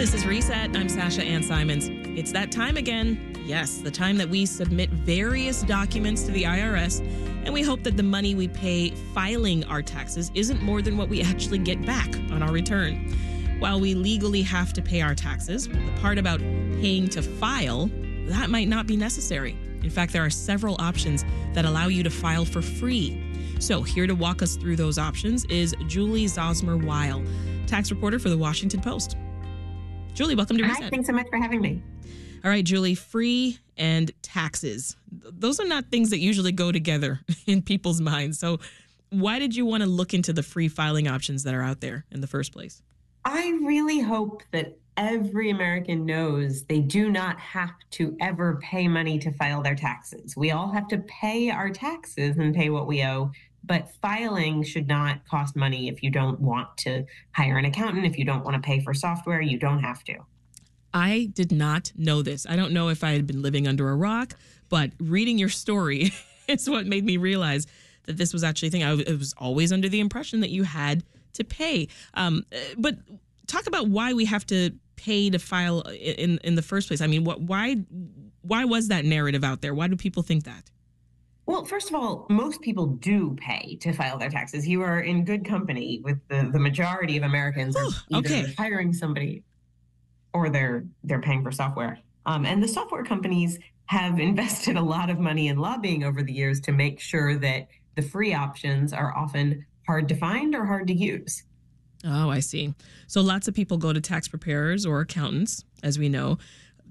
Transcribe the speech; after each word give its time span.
This 0.00 0.14
is 0.14 0.24
Reset. 0.24 0.74
I'm 0.74 0.88
Sasha 0.88 1.22
Ann 1.22 1.42
Simons. 1.42 1.90
It's 2.18 2.32
that 2.32 2.50
time 2.50 2.78
again. 2.78 3.36
Yes, 3.44 3.76
the 3.82 3.90
time 3.90 4.16
that 4.16 4.30
we 4.30 4.46
submit 4.46 4.88
various 4.88 5.62
documents 5.62 6.22
to 6.22 6.30
the 6.30 6.44
IRS, 6.44 7.00
and 7.44 7.52
we 7.52 7.60
hope 7.60 7.82
that 7.82 7.98
the 7.98 8.02
money 8.02 8.34
we 8.34 8.48
pay 8.48 8.92
filing 9.12 9.62
our 9.64 9.82
taxes 9.82 10.30
isn't 10.34 10.62
more 10.62 10.80
than 10.80 10.96
what 10.96 11.10
we 11.10 11.20
actually 11.20 11.58
get 11.58 11.84
back 11.84 12.16
on 12.32 12.42
our 12.42 12.50
return. 12.50 13.14
While 13.58 13.78
we 13.78 13.94
legally 13.94 14.40
have 14.40 14.72
to 14.72 14.80
pay 14.80 15.02
our 15.02 15.14
taxes, 15.14 15.68
the 15.68 15.92
part 16.00 16.16
about 16.16 16.40
paying 16.40 17.06
to 17.10 17.20
file, 17.20 17.90
that 18.28 18.48
might 18.48 18.68
not 18.68 18.86
be 18.86 18.96
necessary. 18.96 19.54
In 19.82 19.90
fact, 19.90 20.14
there 20.14 20.24
are 20.24 20.30
several 20.30 20.76
options 20.80 21.26
that 21.52 21.66
allow 21.66 21.88
you 21.88 22.02
to 22.04 22.10
file 22.10 22.46
for 22.46 22.62
free. 22.62 23.22
So, 23.58 23.82
here 23.82 24.06
to 24.06 24.14
walk 24.14 24.40
us 24.40 24.56
through 24.56 24.76
those 24.76 24.96
options 24.96 25.44
is 25.50 25.74
Julie 25.88 26.24
Zauzmer 26.24 26.82
Weil, 26.82 27.22
tax 27.66 27.90
reporter 27.90 28.18
for 28.18 28.30
the 28.30 28.38
Washington 28.38 28.80
Post. 28.80 29.18
Julie, 30.20 30.34
welcome 30.34 30.58
to 30.58 30.64
Reset. 30.64 30.82
Hi, 30.82 30.90
thanks 30.90 31.06
so 31.06 31.14
much 31.14 31.28
for 31.30 31.38
having 31.38 31.62
me. 31.62 31.82
All 32.44 32.50
right, 32.50 32.62
Julie, 32.62 32.94
free 32.94 33.56
and 33.78 34.12
taxes. 34.20 34.94
Those 35.10 35.58
are 35.60 35.66
not 35.66 35.86
things 35.86 36.10
that 36.10 36.18
usually 36.18 36.52
go 36.52 36.70
together 36.70 37.20
in 37.46 37.62
people's 37.62 38.02
minds. 38.02 38.38
So, 38.38 38.60
why 39.08 39.38
did 39.38 39.56
you 39.56 39.64
want 39.64 39.82
to 39.82 39.88
look 39.88 40.12
into 40.12 40.34
the 40.34 40.42
free 40.42 40.68
filing 40.68 41.08
options 41.08 41.44
that 41.44 41.54
are 41.54 41.62
out 41.62 41.80
there 41.80 42.04
in 42.10 42.20
the 42.20 42.26
first 42.26 42.52
place? 42.52 42.82
I 43.24 43.58
really 43.62 44.00
hope 44.00 44.42
that 44.50 44.76
every 44.98 45.48
American 45.48 46.04
knows 46.04 46.64
they 46.64 46.80
do 46.80 47.10
not 47.10 47.40
have 47.40 47.72
to 47.92 48.14
ever 48.20 48.60
pay 48.62 48.88
money 48.88 49.18
to 49.20 49.32
file 49.32 49.62
their 49.62 49.74
taxes. 49.74 50.36
We 50.36 50.50
all 50.50 50.70
have 50.70 50.86
to 50.88 50.98
pay 50.98 51.48
our 51.48 51.70
taxes 51.70 52.36
and 52.36 52.54
pay 52.54 52.68
what 52.68 52.86
we 52.86 53.02
owe, 53.02 53.30
but 53.64 53.90
filing 54.02 54.62
should 54.62 54.88
not 54.88 55.26
cost 55.28 55.56
money 55.56 55.88
if 55.88 56.02
you 56.02 56.10
don't 56.10 56.40
want 56.40 56.76
to 56.78 57.04
hire 57.32 57.58
an 57.58 57.64
accountant, 57.64 58.06
if 58.06 58.18
you 58.18 58.24
don't 58.24 58.44
want 58.44 58.54
to 58.54 58.60
pay 58.60 58.80
for 58.80 58.94
software, 58.94 59.40
you 59.40 59.58
don't 59.58 59.80
have 59.80 60.02
to. 60.04 60.16
I 60.92 61.30
did 61.34 61.52
not 61.52 61.92
know 61.96 62.22
this. 62.22 62.46
I 62.48 62.56
don't 62.56 62.72
know 62.72 62.88
if 62.88 63.04
I 63.04 63.12
had 63.12 63.26
been 63.26 63.42
living 63.42 63.68
under 63.68 63.90
a 63.90 63.96
rock, 63.96 64.34
but 64.68 64.90
reading 64.98 65.38
your 65.38 65.48
story 65.48 66.12
is 66.48 66.68
what 66.68 66.86
made 66.86 67.04
me 67.04 67.16
realize 67.16 67.66
that 68.06 68.16
this 68.16 68.32
was 68.32 68.42
actually 68.42 68.68
a 68.68 68.70
thing. 68.70 68.84
I 68.84 68.94
was 68.94 69.34
always 69.38 69.72
under 69.72 69.88
the 69.88 70.00
impression 70.00 70.40
that 70.40 70.50
you 70.50 70.64
had 70.64 71.04
to 71.34 71.44
pay. 71.44 71.88
Um, 72.14 72.44
but 72.76 72.96
talk 73.46 73.66
about 73.66 73.88
why 73.88 74.14
we 74.14 74.24
have 74.24 74.46
to 74.46 74.70
pay 74.96 75.30
to 75.30 75.38
file 75.38 75.80
in 75.82 76.38
in 76.44 76.54
the 76.56 76.62
first 76.62 76.88
place. 76.88 77.00
I 77.00 77.06
mean, 77.06 77.24
what 77.24 77.40
why 77.40 77.76
why 78.42 78.64
was 78.64 78.88
that 78.88 79.04
narrative 79.04 79.44
out 79.44 79.60
there? 79.60 79.74
Why 79.74 79.86
do 79.86 79.96
people 79.96 80.22
think 80.22 80.44
that? 80.44 80.70
Well, 81.50 81.64
first 81.64 81.88
of 81.88 81.96
all, 81.96 82.26
most 82.30 82.60
people 82.60 82.86
do 82.86 83.34
pay 83.34 83.76
to 83.80 83.92
file 83.92 84.16
their 84.16 84.30
taxes. 84.30 84.68
You 84.68 84.82
are 84.82 85.00
in 85.00 85.24
good 85.24 85.44
company 85.44 86.00
with 86.04 86.16
the, 86.28 86.48
the 86.52 86.60
majority 86.60 87.16
of 87.16 87.24
Americans 87.24 87.74
are 87.74 87.88
either 88.10 88.28
okay. 88.28 88.54
hiring 88.56 88.92
somebody 88.92 89.42
or 90.32 90.48
they're 90.48 90.84
they're 91.02 91.20
paying 91.20 91.42
for 91.42 91.50
software. 91.50 91.98
Um, 92.24 92.46
and 92.46 92.62
the 92.62 92.68
software 92.68 93.02
companies 93.02 93.58
have 93.86 94.20
invested 94.30 94.76
a 94.76 94.80
lot 94.80 95.10
of 95.10 95.18
money 95.18 95.48
in 95.48 95.58
lobbying 95.58 96.04
over 96.04 96.22
the 96.22 96.32
years 96.32 96.60
to 96.60 96.72
make 96.72 97.00
sure 97.00 97.36
that 97.40 97.66
the 97.96 98.02
free 98.02 98.32
options 98.32 98.92
are 98.92 99.12
often 99.16 99.66
hard 99.88 100.08
to 100.10 100.14
find 100.14 100.54
or 100.54 100.64
hard 100.64 100.86
to 100.86 100.94
use. 100.94 101.42
Oh, 102.04 102.30
I 102.30 102.38
see. 102.38 102.74
So 103.08 103.22
lots 103.22 103.48
of 103.48 103.54
people 103.54 103.76
go 103.76 103.92
to 103.92 104.00
tax 104.00 104.28
preparers 104.28 104.86
or 104.86 105.00
accountants, 105.00 105.64
as 105.82 105.98
we 105.98 106.08
know. 106.08 106.38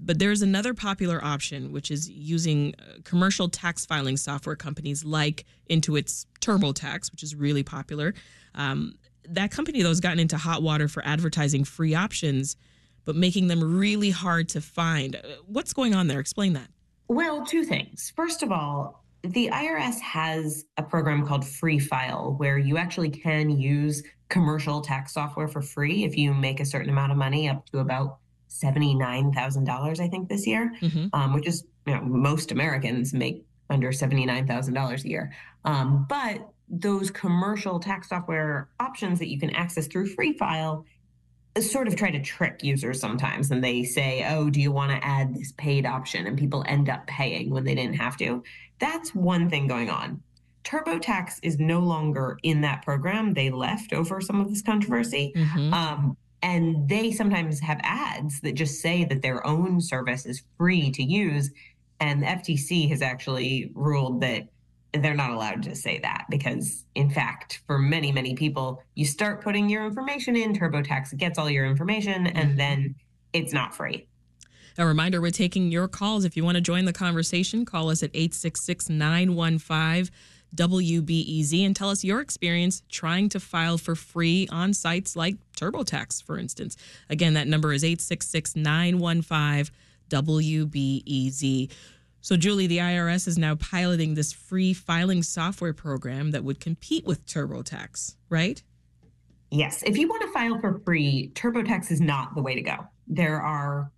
But 0.02 0.18
there's 0.18 0.42
another 0.42 0.72
popular 0.72 1.22
option, 1.22 1.72
which 1.72 1.90
is 1.90 2.08
using 2.08 2.74
uh, 2.78 3.00
commercial 3.04 3.48
tax 3.48 3.84
filing 3.84 4.16
software 4.16 4.56
companies 4.56 5.04
like 5.04 5.44
Intuit's 5.68 6.26
TurboTax, 6.40 7.12
which 7.12 7.22
is 7.22 7.34
really 7.34 7.62
popular. 7.62 8.14
Um, 8.54 8.94
that 9.28 9.50
company, 9.50 9.82
though, 9.82 9.90
has 9.90 10.00
gotten 10.00 10.18
into 10.18 10.38
hot 10.38 10.62
water 10.62 10.88
for 10.88 11.04
advertising 11.04 11.64
free 11.64 11.94
options, 11.94 12.56
but 13.04 13.14
making 13.14 13.48
them 13.48 13.78
really 13.78 14.10
hard 14.10 14.48
to 14.50 14.60
find. 14.60 15.16
Uh, 15.16 15.20
what's 15.46 15.72
going 15.72 15.94
on 15.94 16.06
there? 16.06 16.18
Explain 16.20 16.54
that. 16.54 16.68
Well, 17.08 17.44
two 17.44 17.64
things. 17.64 18.12
First 18.16 18.42
of 18.42 18.52
all, 18.52 19.04
the 19.22 19.50
IRS 19.52 20.00
has 20.00 20.64
a 20.76 20.82
program 20.82 21.26
called 21.26 21.46
Free 21.46 21.78
File 21.78 22.34
where 22.38 22.56
you 22.56 22.78
actually 22.78 23.10
can 23.10 23.50
use 23.50 24.02
commercial 24.30 24.80
tax 24.80 25.12
software 25.12 25.48
for 25.48 25.60
free 25.60 26.04
if 26.04 26.16
you 26.16 26.32
make 26.32 26.60
a 26.60 26.64
certain 26.64 26.88
amount 26.88 27.12
of 27.12 27.18
money 27.18 27.48
up 27.48 27.66
to 27.66 27.80
about 27.80 28.19
$79,000, 28.50 30.00
I 30.00 30.08
think, 30.08 30.28
this 30.28 30.46
year, 30.46 30.74
mm-hmm. 30.80 31.06
um, 31.12 31.34
which 31.34 31.46
is, 31.46 31.64
you 31.86 31.94
know, 31.94 32.02
most 32.02 32.52
Americans 32.52 33.14
make 33.14 33.44
under 33.70 33.90
$79,000 33.90 35.04
a 35.04 35.08
year. 35.08 35.32
Um, 35.64 36.06
but 36.08 36.50
those 36.68 37.10
commercial 37.10 37.80
tax 37.80 38.08
software 38.08 38.68
options 38.78 39.18
that 39.18 39.28
you 39.28 39.38
can 39.38 39.50
access 39.50 39.86
through 39.86 40.06
Free 40.08 40.32
File 40.32 40.84
sort 41.58 41.88
of 41.88 41.96
try 41.96 42.10
to 42.10 42.20
trick 42.20 42.62
users 42.62 43.00
sometimes 43.00 43.50
and 43.50 43.62
they 43.62 43.82
say 43.82 44.24
oh 44.30 44.48
do 44.48 44.60
you 44.60 44.70
want 44.70 44.92
to 44.92 45.04
add 45.04 45.34
this 45.34 45.52
paid 45.58 45.84
option 45.84 46.26
and 46.28 46.38
people 46.38 46.64
end 46.68 46.88
up 46.88 47.04
paying 47.08 47.50
when 47.50 47.64
they 47.64 47.74
didn't 47.74 47.96
have 47.96 48.16
to 48.16 48.40
that's 48.78 49.12
one 49.16 49.50
thing 49.50 49.66
going 49.66 49.90
on 49.90 50.22
turbotax 50.62 51.40
is 51.42 51.58
no 51.58 51.80
longer 51.80 52.38
in 52.44 52.60
that 52.60 52.82
program 52.82 53.34
they 53.34 53.50
left 53.50 53.92
over 53.92 54.20
some 54.20 54.40
of 54.40 54.48
this 54.48 54.62
controversy 54.62 55.32
mm-hmm. 55.34 55.74
um, 55.74 56.16
and 56.42 56.88
they 56.88 57.12
sometimes 57.12 57.60
have 57.60 57.80
ads 57.82 58.40
that 58.40 58.54
just 58.54 58.80
say 58.80 59.04
that 59.04 59.22
their 59.22 59.46
own 59.46 59.80
service 59.80 60.26
is 60.26 60.42
free 60.56 60.90
to 60.92 61.02
use. 61.02 61.50
And 62.00 62.22
the 62.22 62.26
ftc 62.26 62.88
has 62.88 63.02
actually 63.02 63.70
ruled 63.74 64.20
that 64.22 64.48
they're 64.92 65.14
not 65.14 65.30
allowed 65.30 65.62
to 65.62 65.74
say 65.76 65.98
that 66.00 66.24
because 66.30 66.84
in 66.94 67.10
fact 67.10 67.62
for 67.66 67.78
many 67.78 68.10
many 68.10 68.34
people 68.34 68.82
you 68.96 69.04
start 69.04 69.40
putting 69.40 69.68
your 69.68 69.86
information 69.86 70.34
in 70.34 70.52
turbotax 70.52 71.16
gets 71.16 71.38
all 71.38 71.48
your 71.48 71.66
information 71.66 72.26
and 72.26 72.48
mm-hmm. 72.48 72.56
then 72.56 72.94
it's 73.32 73.52
not 73.52 73.74
free. 73.74 74.06
A 74.78 74.86
reminder 74.86 75.20
we're 75.20 75.30
taking 75.30 75.70
your 75.70 75.88
calls. 75.88 76.24
If 76.24 76.36
you 76.36 76.44
want 76.44 76.56
to 76.56 76.60
join 76.60 76.84
the 76.86 76.92
conversation 76.92 77.64
call 77.64 77.90
us 77.90 78.02
at 78.02 78.12
866-915 78.14 80.10
WBEZ 80.54 81.64
and 81.64 81.76
tell 81.76 81.90
us 81.90 82.04
your 82.04 82.20
experience 82.20 82.82
trying 82.88 83.28
to 83.30 83.40
file 83.40 83.78
for 83.78 83.94
free 83.94 84.48
on 84.50 84.74
sites 84.74 85.16
like 85.16 85.36
TurboTax, 85.56 86.22
for 86.22 86.38
instance. 86.38 86.76
Again, 87.08 87.34
that 87.34 87.46
number 87.46 87.72
is 87.72 87.84
866 87.84 88.56
915 88.56 89.74
WBEZ. 90.08 91.70
So, 92.22 92.36
Julie, 92.36 92.66
the 92.66 92.78
IRS 92.78 93.26
is 93.26 93.38
now 93.38 93.54
piloting 93.54 94.14
this 94.14 94.32
free 94.32 94.74
filing 94.74 95.22
software 95.22 95.72
program 95.72 96.32
that 96.32 96.44
would 96.44 96.60
compete 96.60 97.06
with 97.06 97.24
TurboTax, 97.26 98.16
right? 98.28 98.62
Yes. 99.50 99.82
If 99.84 99.96
you 99.96 100.06
want 100.08 100.22
to 100.22 100.28
file 100.28 100.60
for 100.60 100.80
free, 100.84 101.32
TurboTax 101.34 101.90
is 101.90 102.00
not 102.00 102.34
the 102.34 102.42
way 102.42 102.54
to 102.54 102.62
go. 102.62 102.76
There 103.06 103.40
are 103.40 103.90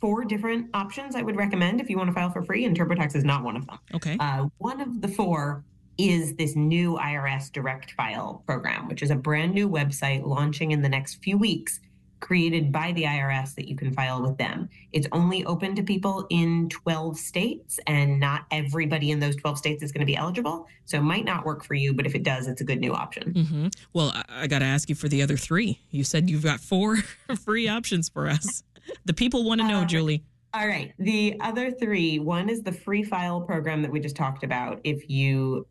four 0.00 0.24
different 0.24 0.68
options 0.74 1.14
I 1.14 1.22
would 1.22 1.36
recommend 1.36 1.80
if 1.80 1.88
you 1.88 1.96
want 1.96 2.08
to 2.08 2.14
file 2.14 2.30
for 2.30 2.42
free, 2.42 2.64
and 2.64 2.76
TurboTax 2.76 3.14
is 3.14 3.24
not 3.24 3.42
one 3.44 3.56
of 3.56 3.66
them. 3.66 3.78
Okay. 3.94 4.16
Uh, 4.18 4.48
one 4.58 4.80
of 4.80 5.00
the 5.00 5.08
four 5.08 5.64
is 5.98 6.36
this 6.36 6.54
new 6.56 6.94
IRS 6.94 7.52
Direct 7.52 7.90
File 7.92 8.42
program, 8.46 8.88
which 8.88 9.02
is 9.02 9.10
a 9.10 9.16
brand 9.16 9.52
new 9.52 9.68
website 9.68 10.24
launching 10.24 10.70
in 10.70 10.82
the 10.82 10.88
next 10.88 11.16
few 11.16 11.36
weeks 11.36 11.80
created 12.20 12.72
by 12.72 12.92
the 12.92 13.04
IRS 13.04 13.54
that 13.54 13.68
you 13.68 13.76
can 13.76 13.92
file 13.92 14.22
with 14.22 14.36
them. 14.38 14.68
It's 14.92 15.06
only 15.12 15.44
open 15.44 15.74
to 15.76 15.82
people 15.82 16.26
in 16.30 16.68
12 16.68 17.18
states, 17.18 17.78
and 17.86 18.18
not 18.18 18.46
everybody 18.50 19.10
in 19.10 19.20
those 19.20 19.36
12 19.36 19.58
states 19.58 19.82
is 19.82 19.92
going 19.92 20.00
to 20.00 20.06
be 20.06 20.16
eligible. 20.16 20.66
So 20.84 20.98
it 20.98 21.02
might 21.02 21.24
not 21.24 21.44
work 21.44 21.64
for 21.64 21.74
you, 21.74 21.94
but 21.94 22.06
if 22.06 22.14
it 22.14 22.22
does, 22.22 22.46
it's 22.48 22.60
a 22.60 22.64
good 22.64 22.80
new 22.80 22.92
option. 22.92 23.32
Mm-hmm. 23.32 23.68
Well, 23.92 24.12
I, 24.14 24.42
I 24.42 24.46
got 24.46 24.60
to 24.60 24.64
ask 24.64 24.88
you 24.88 24.94
for 24.94 25.08
the 25.08 25.22
other 25.22 25.36
three. 25.36 25.80
You 25.90 26.04
said 26.04 26.28
you've 26.28 26.44
got 26.44 26.60
four 26.60 26.96
free 27.44 27.68
options 27.68 28.08
for 28.08 28.28
us. 28.28 28.62
The 29.04 29.14
people 29.14 29.44
want 29.44 29.60
to 29.60 29.68
know, 29.68 29.80
uh, 29.80 29.84
Julie. 29.84 30.24
All 30.54 30.66
right. 30.66 30.94
The 30.98 31.36
other 31.40 31.70
three 31.70 32.18
one 32.18 32.48
is 32.48 32.62
the 32.62 32.72
free 32.72 33.02
file 33.02 33.42
program 33.42 33.82
that 33.82 33.92
we 33.92 34.00
just 34.00 34.16
talked 34.16 34.44
about. 34.44 34.80
If 34.82 35.08
you 35.10 35.66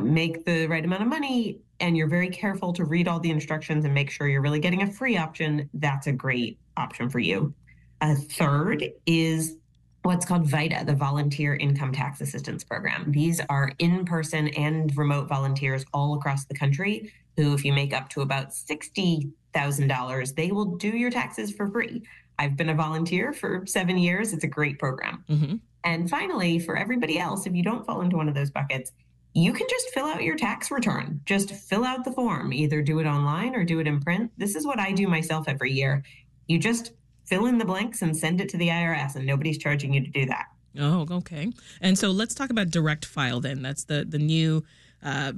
make 0.00 0.44
the 0.44 0.66
right 0.66 0.84
amount 0.84 1.02
of 1.02 1.08
money 1.08 1.60
and 1.80 1.96
you're 1.96 2.08
very 2.08 2.28
careful 2.28 2.72
to 2.72 2.84
read 2.84 3.08
all 3.08 3.20
the 3.20 3.30
instructions 3.30 3.84
and 3.84 3.94
make 3.94 4.10
sure 4.10 4.28
you're 4.28 4.40
really 4.40 4.60
getting 4.60 4.82
a 4.82 4.90
free 4.90 5.16
option, 5.16 5.68
that's 5.74 6.06
a 6.06 6.12
great 6.12 6.58
option 6.76 7.08
for 7.08 7.18
you. 7.18 7.52
A 8.00 8.14
third 8.14 8.84
is 9.06 9.56
what's 10.02 10.24
called 10.24 10.46
VITA, 10.46 10.84
the 10.86 10.94
Volunteer 10.94 11.56
Income 11.56 11.92
Tax 11.92 12.20
Assistance 12.20 12.62
Program. 12.62 13.10
These 13.10 13.40
are 13.48 13.72
in 13.78 14.04
person 14.04 14.48
and 14.48 14.96
remote 14.96 15.28
volunteers 15.28 15.84
all 15.92 16.14
across 16.14 16.44
the 16.44 16.54
country 16.54 17.12
who, 17.36 17.54
if 17.54 17.64
you 17.64 17.72
make 17.72 17.92
up 17.92 18.08
to 18.10 18.20
about 18.22 18.50
$60,000, 18.50 20.34
they 20.34 20.52
will 20.52 20.76
do 20.76 20.88
your 20.88 21.10
taxes 21.10 21.52
for 21.52 21.68
free. 21.68 22.02
I've 22.38 22.56
been 22.56 22.68
a 22.68 22.74
volunteer 22.74 23.32
for 23.32 23.64
seven 23.66 23.98
years. 23.98 24.32
It's 24.32 24.44
a 24.44 24.48
great 24.48 24.78
program. 24.78 25.24
Mm-hmm. 25.28 25.56
And 25.84 26.10
finally, 26.10 26.58
for 26.58 26.76
everybody 26.76 27.18
else, 27.18 27.46
if 27.46 27.54
you 27.54 27.62
don't 27.62 27.84
fall 27.84 28.00
into 28.00 28.16
one 28.16 28.28
of 28.28 28.34
those 28.34 28.50
buckets, 28.50 28.92
you 29.36 29.52
can 29.52 29.66
just 29.68 29.90
fill 29.90 30.06
out 30.06 30.22
your 30.22 30.34
tax 30.34 30.70
return. 30.70 31.20
Just 31.26 31.50
fill 31.50 31.84
out 31.84 32.06
the 32.06 32.12
form, 32.12 32.54
either 32.54 32.80
do 32.80 33.00
it 33.00 33.06
online 33.06 33.54
or 33.54 33.64
do 33.64 33.80
it 33.80 33.86
in 33.86 34.00
print. 34.00 34.30
This 34.38 34.56
is 34.56 34.64
what 34.66 34.80
I 34.80 34.92
do 34.92 35.06
myself 35.08 35.46
every 35.46 35.72
year. 35.72 36.02
You 36.48 36.58
just 36.58 36.92
fill 37.26 37.44
in 37.44 37.58
the 37.58 37.64
blanks 37.66 38.00
and 38.00 38.16
send 38.16 38.40
it 38.40 38.48
to 38.48 38.56
the 38.56 38.68
IRS, 38.68 39.14
and 39.14 39.26
nobody's 39.26 39.58
charging 39.58 39.92
you 39.92 40.00
to 40.00 40.10
do 40.10 40.24
that. 40.24 40.46
Oh, 40.78 41.06
okay. 41.10 41.52
And 41.82 41.98
so 41.98 42.12
let's 42.12 42.34
talk 42.34 42.48
about 42.48 42.70
direct 42.70 43.04
file 43.04 43.40
then. 43.40 43.60
That's 43.60 43.84
the 43.84 44.06
the 44.08 44.18
new 44.18 44.64
uh, 45.02 45.34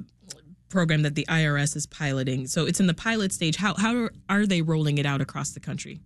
program 0.69 1.01
that 1.01 1.15
the 1.15 1.25
IRS 1.27 1.75
is 1.75 1.85
piloting. 1.85 2.47
So 2.47 2.65
it's 2.65 2.79
in 2.79 2.87
the 2.87 2.93
pilot 2.93 3.33
stage. 3.33 3.57
How 3.57 3.73
how 3.73 4.07
are 4.29 4.45
they 4.45 4.61
rolling 4.61 4.97
it 4.97 5.05
out 5.05 5.19
across 5.19 5.51
the 5.51 5.59
country? 5.59 5.99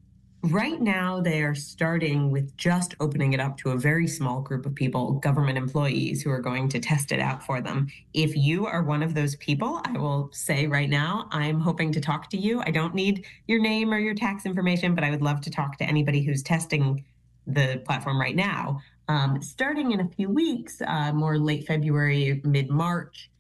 Right 0.48 0.81
now, 0.81 1.22
they 1.22 1.42
are 1.42 1.56
starting 1.56 2.30
with 2.30 2.57
just 2.57 2.95
opening 3.00 3.31
it 3.31 3.40
up 3.40 3.57
to 3.60 3.69
a 3.69 3.78
very 3.78 4.07
small 4.07 4.42
group 4.42 4.66
of 4.66 4.75
people, 4.75 5.13
government 5.13 5.57
employees, 5.57 6.22
who 6.22 6.31
are 6.31 6.42
going 6.42 6.68
to 6.68 6.81
test 6.81 7.13
it 7.13 7.22
out 7.22 7.45
for 7.45 7.62
them. 7.62 7.88
If 8.13 8.36
you 8.36 8.66
are 8.66 8.84
one 8.84 9.04
of 9.04 9.13
those 9.13 9.38
people, 9.38 9.80
I 9.86 9.98
will 9.98 10.30
say 10.34 10.68
right 10.68 10.90
now, 10.90 11.30
I'm 11.31 11.62
hoping 11.62 11.94
to 11.94 12.01
talk 12.01 12.30
to 12.31 12.38
you. 12.38 12.62
I 12.62 12.72
don't 12.72 12.94
need 12.94 13.25
your 13.48 13.62
name 13.62 13.94
or 13.94 14.00
your 14.00 14.16
tax 14.16 14.45
information, 14.45 14.95
but 14.95 15.06
I 15.06 15.12
would 15.12 15.22
love 15.22 15.40
to 15.42 15.50
talk 15.50 15.78
to 15.78 15.86
anybody 15.86 16.24
who's 16.24 16.44
testing 16.44 17.06
the 17.48 17.81
platform 17.86 18.19
right 18.19 18.36
now. 18.36 18.81
Um, 19.07 19.42
starting 19.42 19.94
in 19.94 20.01
a 20.01 20.10
few 20.10 20.30
weeks, 20.30 20.81
uh, 20.86 21.13
more 21.13 21.38
late 21.38 21.66
February, 21.66 22.42
mid 22.44 22.69
March, 22.69 23.31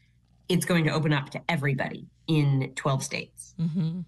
it's 0.47 0.63
going 0.63 0.85
to 0.85 0.91
open 0.91 1.11
up 1.11 1.31
to 1.31 1.41
everybody 1.49 2.07
in 2.27 2.71
12 2.75 3.03
states. 3.03 3.55
Mm-hmm. 3.59 4.01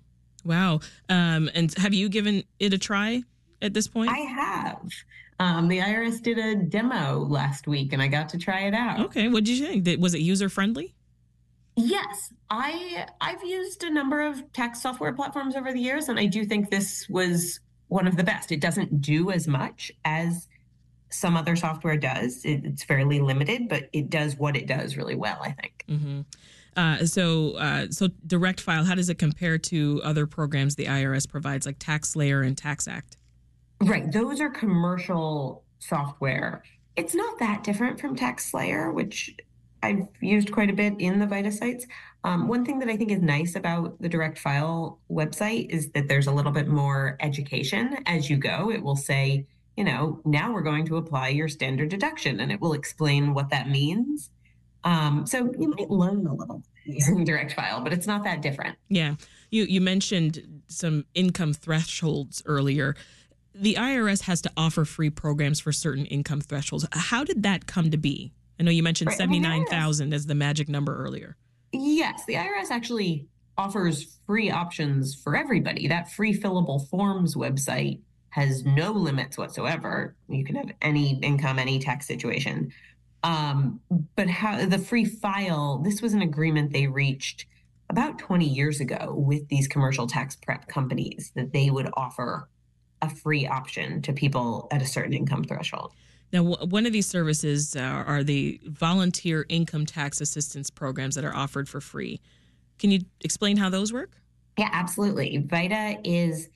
Wow. 0.46 0.80
Um, 1.10 1.50
and 1.54 1.74
have 1.78 1.94
you 1.94 2.08
given 2.08 2.44
it 2.60 2.74
a 2.74 2.78
try 2.78 3.24
at 3.62 3.74
this 3.74 3.88
point? 3.88 4.12
I 4.12 4.20
have. 4.20 4.90
Um, 5.40 5.68
the 5.68 5.80
IRS 5.80 6.22
did 6.22 6.38
a 6.38 6.56
demo 6.56 7.26
last 7.28 7.68
week 7.68 7.92
and 7.92 8.02
I 8.02 8.08
got 8.08 8.30
to 8.30 8.38
try 8.38 8.62
it 8.62 8.74
out. 8.74 9.00
Okay. 9.08 9.28
What 9.28 9.44
did 9.44 9.58
you 9.58 9.82
think? 9.82 10.02
Was 10.02 10.14
it 10.14 10.22
user 10.22 10.48
friendly? 10.48 10.96
Yes, 11.76 12.34
I 12.50 13.06
I've 13.20 13.44
used 13.44 13.84
a 13.84 13.90
number 13.90 14.22
of 14.22 14.52
tax 14.54 14.82
software 14.82 15.12
platforms 15.12 15.56
over 15.56 15.74
the 15.74 15.80
years, 15.80 16.08
and 16.08 16.18
I 16.18 16.26
do 16.26 16.46
think 16.46 16.70
this 16.70 17.10
was 17.10 17.60
one 17.90 18.08
of 18.08 18.16
the 18.16 18.24
best. 18.24 18.52
It 18.52 18.62
doesn't 18.62 19.02
do 19.02 19.30
as 19.30 19.48
much 19.48 19.92
as 20.06 20.48
some 21.10 21.36
other 21.36 21.56
software 21.56 21.98
does. 21.98 22.46
It, 22.46 22.64
it's 22.64 22.84
fairly 22.84 23.20
limited, 23.20 23.68
but 23.68 23.90
it 23.92 24.10
does 24.10 24.38
what 24.38 24.56
it 24.56 24.68
does 24.68 24.96
really 24.96 25.16
well. 25.16 25.38
I 25.42 25.52
think. 25.52 25.84
Mm-hmm. 25.90 26.22
Uh, 26.76 27.06
so, 27.06 27.52
uh, 27.52 27.88
so 27.90 28.10
direct 28.28 28.60
file, 28.60 28.84
how 28.84 28.96
does 28.96 29.10
it 29.10 29.18
compare 29.18 29.58
to 29.58 30.02
other 30.04 30.28
programs 30.28 30.76
the 30.76 30.86
IRS 30.86 31.30
provides, 31.30 31.66
like 31.66 31.80
TaxSlayer 31.80 32.46
and 32.46 32.58
TaxAct? 32.58 33.16
Right, 33.82 34.12
those 34.12 34.42
are 34.42 34.50
commercial 34.50 35.64
software. 35.80 36.64
It's 36.96 37.16
not 37.16 37.40
that 37.40 37.64
different 37.64 38.00
from 38.00 38.16
TaxSlayer, 38.16 38.94
which 38.94 39.36
I've 39.84 40.08
used 40.20 40.52
quite 40.52 40.70
a 40.70 40.74
bit 40.74 40.96
in 41.00 41.20
the 41.20 41.28
VITA 41.28 41.52
sites. 41.52 41.86
Um, 42.24 42.48
one 42.48 42.66
thing 42.66 42.80
that 42.80 42.90
I 42.90 42.98
think 42.98 43.12
is 43.12 43.22
nice 43.22 43.56
about 43.56 44.02
the 44.02 44.10
direct 44.10 44.40
file 44.40 45.00
website 45.12 45.70
is 45.70 45.92
that 45.92 46.08
there's 46.08 46.28
a 46.28 46.32
little 46.32 46.52
bit 46.52 46.68
more 46.68 47.18
education 47.20 47.98
as 48.08 48.30
you 48.30 48.38
go. 48.38 48.72
It 48.72 48.82
will 48.82 48.96
say, 48.96 49.46
you 49.78 49.84
know, 49.84 50.22
now 50.26 50.52
we're 50.52 50.62
going 50.62 50.86
to 50.86 50.98
apply 50.98 51.30
your 51.30 51.48
standard 51.48 51.90
deduction, 51.90 52.40
and 52.40 52.52
it 52.52 52.60
will 52.60 52.74
explain 52.74 53.34
what 53.34 53.50
that 53.50 53.70
means. 53.70 54.32
Um, 54.86 55.26
so 55.26 55.52
you 55.60 55.74
might 55.78 55.90
learn 55.90 56.26
a 56.28 56.34
little 56.34 56.64
using 56.86 57.24
direct 57.26 57.54
file, 57.54 57.82
but 57.82 57.92
it's 57.92 58.08
not 58.08 58.24
that 58.24 58.42
different. 58.42 58.78
Yeah. 58.88 59.16
You 59.50 59.64
you 59.64 59.82
mentioned 59.82 60.62
some 60.68 61.06
income 61.14 61.54
thresholds 61.54 62.42
earlier. 62.46 62.96
The 63.54 63.76
IRS 63.76 64.22
has 64.22 64.42
to 64.42 64.52
offer 64.56 64.86
free 64.86 65.10
programs 65.10 65.60
for 65.60 65.72
certain 65.72 66.06
income 66.06 66.42
thresholds. 66.42 66.86
How 66.92 67.24
did 67.24 67.44
that 67.44 67.66
come 67.66 67.90
to 67.92 67.98
be? 67.98 68.34
I 68.60 68.64
know 68.64 68.72
you 68.72 68.84
mentioned 68.84 69.10
right. 69.10 69.18
79,000 69.18 70.14
as 70.14 70.26
the 70.26 70.36
magic 70.36 70.70
number 70.70 70.96
earlier. 70.96 71.36
Yes, 71.72 72.24
the 72.26 72.36
IRS 72.36 72.70
actually 72.70 73.28
offers 73.58 74.20
free 74.26 74.52
options 74.52 75.16
for 75.16 75.36
everybody. 75.36 75.88
That 75.88 76.12
free 76.12 76.38
fillable 76.38 76.88
forms 76.90 77.36
website 77.36 78.00
has 78.30 78.66
no 78.66 78.92
limits 78.92 79.38
whatsoever. 79.38 80.16
You 80.28 80.44
can 80.44 80.56
have 80.56 80.72
any 80.82 81.18
income, 81.20 81.58
any 81.58 81.80
tax 81.80 82.06
situation. 82.06 82.74
Um, 83.26 83.80
but 84.16 84.30
how 84.30 84.68
the 84.68 84.78
free 84.78 85.04
file, 85.04 85.80
this 85.80 86.00
was 86.00 86.14
an 86.14 86.22
agreement 86.22 86.72
they 86.72 86.86
reached 86.86 87.48
about 87.90 88.20
20 88.20 88.48
years 88.48 88.80
ago 88.80 89.16
with 89.18 89.48
these 89.50 89.68
commercial 89.68 90.06
tax 90.06 90.36
prep 90.36 90.68
companies 90.68 91.32
that 91.36 91.52
they 91.52 91.72
would 91.72 91.90
offer 91.94 92.48
a 93.02 93.10
free 93.10 93.48
option 93.48 94.04
to 94.04 94.14
people 94.14 94.68
at 94.72 94.82
a 94.84 94.86
certain 94.86 95.14
income 95.14 95.44
threshold. 95.44 95.92
Now, 96.32 96.44
one 96.44 96.86
of 96.86 96.94
these 96.94 97.08
services 97.08 97.76
uh, 97.76 97.80
are 97.80 98.24
the 98.24 98.62
volunteer 98.66 99.48
income 99.50 99.88
tax 99.88 100.22
assistance 100.22 100.70
programs 100.70 101.16
that 101.16 101.26
are 101.26 101.36
offered 101.36 101.68
for 101.68 101.82
free. 101.82 102.22
Can 102.78 102.92
you 102.92 103.00
explain 103.22 103.58
how 103.58 103.70
those 103.70 103.92
work? 103.92 104.12
Yeah, 104.58 104.70
absolutely. 104.72 105.38
VITA 105.38 105.98
is 106.04 106.50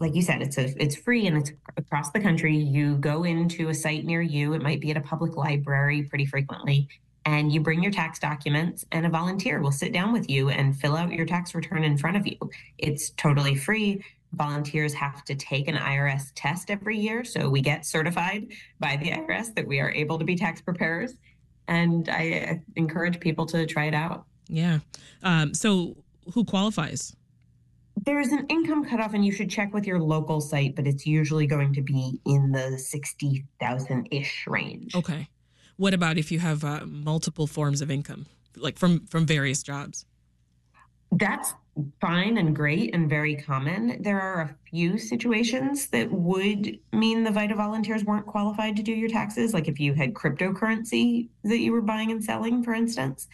like 0.00 0.14
you 0.14 0.22
said, 0.22 0.42
it's 0.42 0.58
a 0.58 0.82
it's 0.82 0.96
free 0.96 1.26
and 1.26 1.36
it's 1.36 1.52
across 1.76 2.10
the 2.10 2.20
country. 2.20 2.56
You 2.56 2.96
go 2.96 3.24
into 3.24 3.68
a 3.68 3.74
site 3.74 4.04
near 4.04 4.20
you. 4.20 4.52
It 4.52 4.62
might 4.62 4.80
be 4.80 4.90
at 4.90 4.96
a 4.96 5.00
public 5.00 5.36
library 5.36 6.02
pretty 6.02 6.26
frequently, 6.26 6.88
and 7.24 7.52
you 7.52 7.60
bring 7.60 7.82
your 7.82 7.92
tax 7.92 8.18
documents, 8.18 8.84
and 8.92 9.06
a 9.06 9.08
volunteer 9.08 9.60
will 9.60 9.72
sit 9.72 9.92
down 9.92 10.12
with 10.12 10.28
you 10.28 10.50
and 10.50 10.78
fill 10.78 10.96
out 10.96 11.12
your 11.12 11.26
tax 11.26 11.54
return 11.54 11.84
in 11.84 11.96
front 11.96 12.16
of 12.16 12.26
you. 12.26 12.36
It's 12.78 13.10
totally 13.10 13.54
free. 13.54 14.04
Volunteers 14.32 14.92
have 14.94 15.24
to 15.24 15.34
take 15.34 15.66
an 15.68 15.76
IRS 15.76 16.32
test 16.34 16.70
every 16.70 16.98
year, 16.98 17.24
so 17.24 17.48
we 17.48 17.62
get 17.62 17.86
certified 17.86 18.48
by 18.78 18.96
the 18.96 19.10
IRS 19.10 19.54
that 19.54 19.66
we 19.66 19.80
are 19.80 19.90
able 19.90 20.18
to 20.18 20.24
be 20.24 20.36
tax 20.36 20.60
preparers. 20.60 21.14
And 21.68 22.08
I 22.08 22.60
encourage 22.76 23.18
people 23.18 23.46
to 23.46 23.66
try 23.66 23.86
it 23.86 23.94
out. 23.94 24.26
Yeah. 24.48 24.80
Um, 25.22 25.54
so, 25.54 25.96
who 26.32 26.44
qualifies? 26.44 27.15
There's 28.04 28.28
an 28.28 28.46
income 28.48 28.84
cutoff 28.84 29.14
and 29.14 29.24
you 29.24 29.32
should 29.32 29.50
check 29.50 29.72
with 29.72 29.86
your 29.86 29.98
local 29.98 30.40
site, 30.40 30.76
but 30.76 30.86
it's 30.86 31.06
usually 31.06 31.46
going 31.46 31.72
to 31.74 31.82
be 31.82 32.20
in 32.26 32.52
the 32.52 32.78
60,000 32.78 34.08
ish 34.10 34.46
range. 34.46 34.94
Okay. 34.94 35.28
What 35.76 35.94
about 35.94 36.18
if 36.18 36.30
you 36.30 36.38
have 36.38 36.64
uh, 36.64 36.84
multiple 36.86 37.46
forms 37.46 37.80
of 37.80 37.90
income, 37.90 38.26
like 38.56 38.78
from, 38.78 39.06
from 39.06 39.26
various 39.26 39.62
jobs? 39.62 40.04
That's 41.12 41.54
fine 42.00 42.38
and 42.38 42.54
great 42.54 42.94
and 42.94 43.08
very 43.08 43.36
common. 43.36 44.02
There 44.02 44.20
are 44.20 44.42
a 44.42 44.56
few 44.70 44.98
situations 44.98 45.88
that 45.88 46.10
would 46.10 46.78
mean 46.92 47.24
the 47.24 47.30
VITA 47.30 47.54
volunteers 47.54 48.04
weren't 48.04 48.26
qualified 48.26 48.76
to 48.76 48.82
do 48.82 48.92
your 48.92 49.08
taxes, 49.08 49.54
like 49.54 49.68
if 49.68 49.78
you 49.78 49.94
had 49.94 50.14
cryptocurrency 50.14 51.28
that 51.44 51.58
you 51.58 51.72
were 51.72 51.82
buying 51.82 52.10
and 52.10 52.24
selling, 52.24 52.62
for 52.62 52.74
instance. 52.74 53.28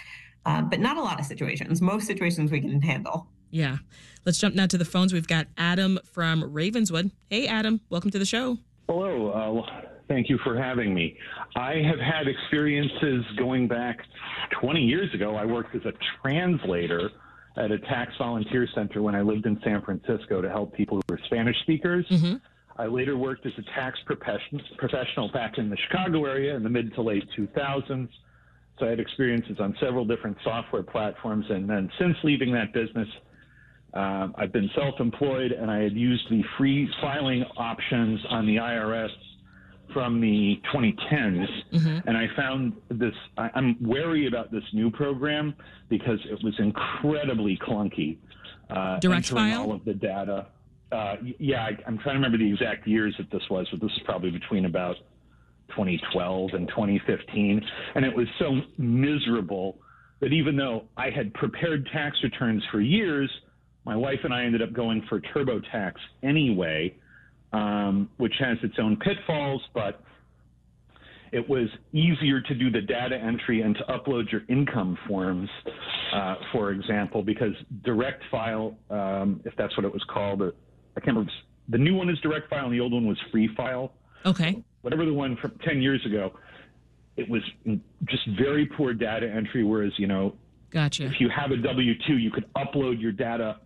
Uh, 0.45 0.61
but 0.63 0.81
not 0.81 0.97
a 0.97 1.01
lot 1.01 1.21
of 1.21 1.27
situations. 1.27 1.81
Most 1.81 2.07
situations 2.07 2.51
we 2.51 2.61
can 2.61 2.83
handle. 2.83 3.29
Yeah. 3.53 3.77
Let's 4.25 4.39
jump 4.39 4.55
now 4.55 4.67
to 4.67 4.79
the 4.79 4.85
phones. 4.85 5.13
We've 5.13 5.29
got 5.29 5.47
Adam 5.59 5.99
from 6.05 6.43
Ravenswood. 6.43 7.11
Hey, 7.29 7.47
Adam, 7.47 7.81
welcome 7.91 8.11
to 8.11 8.19
the 8.19 8.25
show. 8.25 8.57
Hello. 8.89 9.31
Uh, 9.31 9.83
thank 10.09 10.31
you 10.31 10.39
for 10.43 10.57
having 10.57 10.95
me. 10.95 11.19
I 11.55 11.75
have 11.75 11.99
had 11.99 12.29
experiences 12.29 13.25
going 13.37 13.69
back 13.69 13.99
20 14.61 14.81
years 14.81 15.13
ago. 15.15 15.37
I 15.37 15.45
worked 15.45 15.77
as 15.77 15.83
a 15.85 15.93
translator 16.23 17.11
at 17.59 17.71
a 17.71 17.79
tax 17.81 18.13
volunteer 18.17 18.67
center 18.75 19.03
when 19.03 19.15
I 19.15 19.21
lived 19.21 19.45
in 19.45 19.61
San 19.63 19.83
Francisco 19.83 20.41
to 20.41 20.49
help 20.49 20.75
people 20.75 20.97
who 20.97 21.03
were 21.11 21.21
Spanish 21.27 21.61
speakers. 21.61 22.07
Mm-hmm. 22.09 22.37
I 22.79 22.87
later 22.87 23.19
worked 23.19 23.45
as 23.45 23.53
a 23.59 23.63
tax 23.79 23.99
professional 24.07 25.31
back 25.31 25.59
in 25.59 25.69
the 25.69 25.77
Chicago 25.77 26.25
area 26.25 26.57
in 26.57 26.63
the 26.63 26.71
mid 26.71 26.95
to 26.95 27.03
late 27.03 27.25
2000s. 27.37 28.09
So 28.79 28.87
I 28.87 28.89
had 28.89 28.99
experiences 29.01 29.59
on 29.61 29.77
several 29.79 30.07
different 30.07 30.39
software 30.43 30.83
platforms. 30.83 31.45
And 31.51 31.69
then 31.69 31.91
since 31.99 32.17
leaving 32.25 32.51
that 32.53 32.73
business, 32.73 33.09
um, 33.95 34.35
I've 34.39 34.53
been 34.53 34.71
self-employed, 34.75 35.53
and 35.53 35.71
I 35.71 35.83
had 35.83 35.93
used 35.93 36.25
the 36.31 36.43
free 36.57 36.89
filing 37.01 37.45
options 37.57 38.21
on 38.31 38.47
the 38.47 38.57
IRS 38.57 39.11
from 39.93 40.21
the 40.21 40.61
2010s, 40.73 41.47
mm-hmm. 41.73 42.09
and 42.09 42.17
I 42.17 42.27
found 42.35 42.73
this. 42.89 43.13
I, 43.37 43.51
am 43.55 43.77
wary 43.83 44.27
about 44.27 44.51
this 44.51 44.63
new 44.73 44.91
program 44.91 45.55
because 45.91 46.19
it 46.31 46.43
was 46.43 46.55
incredibly 46.59 47.59
clunky. 47.59 48.17
Uh, 48.71 48.99
Direct 49.01 49.29
file. 49.29 49.65
all 49.65 49.73
of 49.73 49.85
the 49.85 49.93
data. 49.93 50.47
Uh, 50.91 51.17
yeah, 51.39 51.65
I, 51.65 51.71
I'm 51.87 51.99
trying 51.99 52.15
to 52.15 52.27
remember 52.27 52.39
the 52.39 52.51
exact 52.51 52.87
years 52.87 53.15
that 53.19 53.31
this 53.31 53.43
was, 53.51 53.67
but 53.71 53.81
this 53.81 53.91
is 53.93 54.03
probably 54.07 54.31
between 54.31 54.65
about 54.65 54.97
2012 55.71 56.51
and 56.55 56.69
2015, 56.69 57.61
and 57.95 58.05
it 58.07 58.17
was 58.17 58.27
so 58.39 58.61
miserable 58.79 59.79
that 60.21 60.33
even 60.33 60.57
though 60.57 60.85
I 60.97 61.11
had 61.11 61.35
prepared 61.35 61.89
tax 61.93 62.17
returns 62.23 62.63
for 62.71 62.81
years 62.81 63.31
my 63.85 63.97
wife 63.97 64.21
and 64.25 64.33
I 64.33 64.45
ended 64.45 64.63
up 64.63 64.73
going 64.73 65.05
for 65.09 65.21
TurboTax 65.21 65.95
anyway, 66.23 66.95
um, 67.53 68.09
which 68.17 68.35
has 68.39 68.59
its 68.63 68.75
own 68.79 68.97
pitfalls, 68.97 69.63
but 69.75 70.03
it 71.33 71.49
was 71.49 71.69
easier 71.93 72.41
to 72.43 72.55
do 72.55 72.71
the 72.71 72.81
data 72.83 73.17
entry 73.17 73.63
and 73.63 73.75
to 73.77 73.83
upload 73.85 74.31
your 74.31 74.43
income 74.49 74.99
forms, 75.09 75.49
uh, 76.15 76.35
for 76.53 76.71
example, 76.71 77.23
because 77.23 77.55
direct 77.85 78.23
file, 78.31 78.77
um, 78.91 79.41
if 79.45 79.55
that's 79.57 79.75
what 79.77 79.87
it 79.87 79.93
was 79.93 80.05
called, 80.13 80.43
or 80.43 80.55
I 80.97 81.01
can't 81.01 81.17
remember. 81.17 81.33
The 81.71 81.79
new 81.79 81.95
one 81.95 82.11
is 82.11 82.19
direct 82.21 82.51
file 82.51 82.67
and 82.67 82.75
the 82.75 82.81
old 82.81 82.93
one 82.93 83.07
was 83.07 83.19
free 83.31 83.49
file. 83.57 83.95
Okay. 84.27 84.63
Whatever 84.83 85.07
the 85.07 85.13
one 85.13 85.37
from 85.41 85.53
10 85.65 85.81
years 85.81 86.05
ago, 86.05 86.33
it 87.17 87.29
was 87.29 87.43
just 88.05 88.27
very 88.39 88.67
poor 88.67 88.93
data 88.93 89.29
entry. 89.29 89.65
Whereas, 89.65 89.93
you 89.97 90.07
know, 90.07 90.35
gotcha. 90.71 91.05
if 91.05 91.15
you 91.19 91.31
have 91.31 91.51
a 91.51 91.57
W 91.57 91.95
2, 92.07 92.19
you 92.19 92.31
could 92.31 92.53
upload 92.55 93.01
your 93.01 93.13
data 93.13 93.59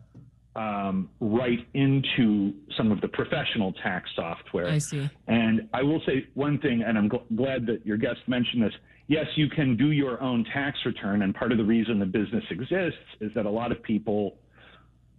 um, 0.56 1.10
right 1.20 1.66
into 1.74 2.52
some 2.76 2.90
of 2.90 3.00
the 3.00 3.08
professional 3.08 3.72
tax 3.74 4.08
software. 4.16 4.68
I 4.68 4.78
see. 4.78 5.08
And 5.28 5.68
I 5.74 5.82
will 5.82 6.00
say 6.06 6.26
one 6.34 6.58
thing, 6.58 6.82
and 6.82 6.96
I'm 6.96 7.10
gl- 7.10 7.22
glad 7.36 7.66
that 7.66 7.84
your 7.84 7.98
guest 7.98 8.20
mentioned 8.26 8.62
this. 8.62 8.72
Yes, 9.06 9.26
you 9.36 9.48
can 9.48 9.76
do 9.76 9.92
your 9.92 10.20
own 10.20 10.44
tax 10.52 10.78
return, 10.84 11.22
and 11.22 11.34
part 11.34 11.52
of 11.52 11.58
the 11.58 11.64
reason 11.64 11.98
the 11.98 12.06
business 12.06 12.42
exists 12.50 12.98
is 13.20 13.30
that 13.34 13.46
a 13.46 13.50
lot 13.50 13.70
of 13.70 13.82
people 13.82 14.38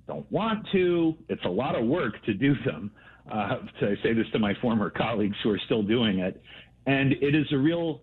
don't 0.07 0.29
want 0.31 0.65
to. 0.71 1.15
It's 1.29 1.45
a 1.45 1.49
lot 1.49 1.75
of 1.75 1.85
work 1.85 2.21
to 2.25 2.33
do 2.33 2.53
them. 2.65 2.91
Uh, 3.31 3.57
to 3.81 3.93
say 4.03 4.13
this 4.13 4.25
to 4.31 4.39
my 4.39 4.53
former 4.61 4.89
colleagues 4.89 5.35
who 5.43 5.49
are 5.49 5.59
still 5.65 5.83
doing 5.83 6.19
it, 6.19 6.41
and 6.85 7.11
it 7.21 7.35
is 7.35 7.45
a 7.51 7.57
real 7.57 8.01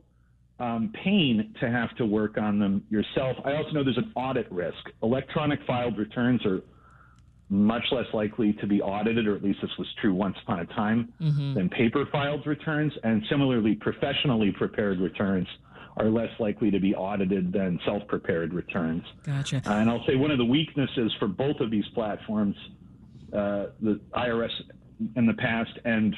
um, 0.60 0.92
pain 1.02 1.54
to 1.60 1.70
have 1.70 1.96
to 1.96 2.04
work 2.04 2.36
on 2.36 2.58
them 2.58 2.84
yourself. 2.90 3.36
I 3.42 3.54
also 3.54 3.70
know 3.70 3.82
there's 3.82 3.96
an 3.96 4.12
audit 4.14 4.50
risk. 4.52 4.76
Electronic 5.02 5.60
filed 5.66 5.96
returns 5.96 6.44
are 6.44 6.60
much 7.50 7.84
less 7.92 8.06
likely 8.12 8.52
to 8.54 8.66
be 8.66 8.80
audited, 8.80 9.26
or 9.26 9.36
at 9.36 9.42
least 9.42 9.60
this 9.60 9.70
was 9.78 9.86
true 10.00 10.14
once 10.14 10.36
upon 10.42 10.60
a 10.60 10.66
time, 10.66 11.12
mm-hmm. 11.20 11.54
than 11.54 11.68
paper 11.68 12.06
filed 12.10 12.46
returns. 12.46 12.92
And 13.02 13.22
similarly, 13.28 13.74
professionally 13.74 14.52
prepared 14.52 15.00
returns 15.00 15.46
are 15.96 16.06
less 16.06 16.30
likely 16.40 16.70
to 16.70 16.80
be 16.80 16.94
audited 16.94 17.52
than 17.52 17.78
self 17.84 18.06
prepared 18.08 18.52
returns. 18.52 19.04
Gotcha. 19.24 19.62
Uh, 19.66 19.74
and 19.74 19.90
I'll 19.90 20.04
say 20.06 20.16
one 20.16 20.30
of 20.30 20.38
the 20.38 20.44
weaknesses 20.44 21.12
for 21.18 21.28
both 21.28 21.60
of 21.60 21.70
these 21.70 21.86
platforms, 21.94 22.56
uh, 23.32 23.66
the 23.80 24.00
IRS 24.14 24.50
in 25.16 25.26
the 25.26 25.34
past 25.34 25.72
and 25.84 26.16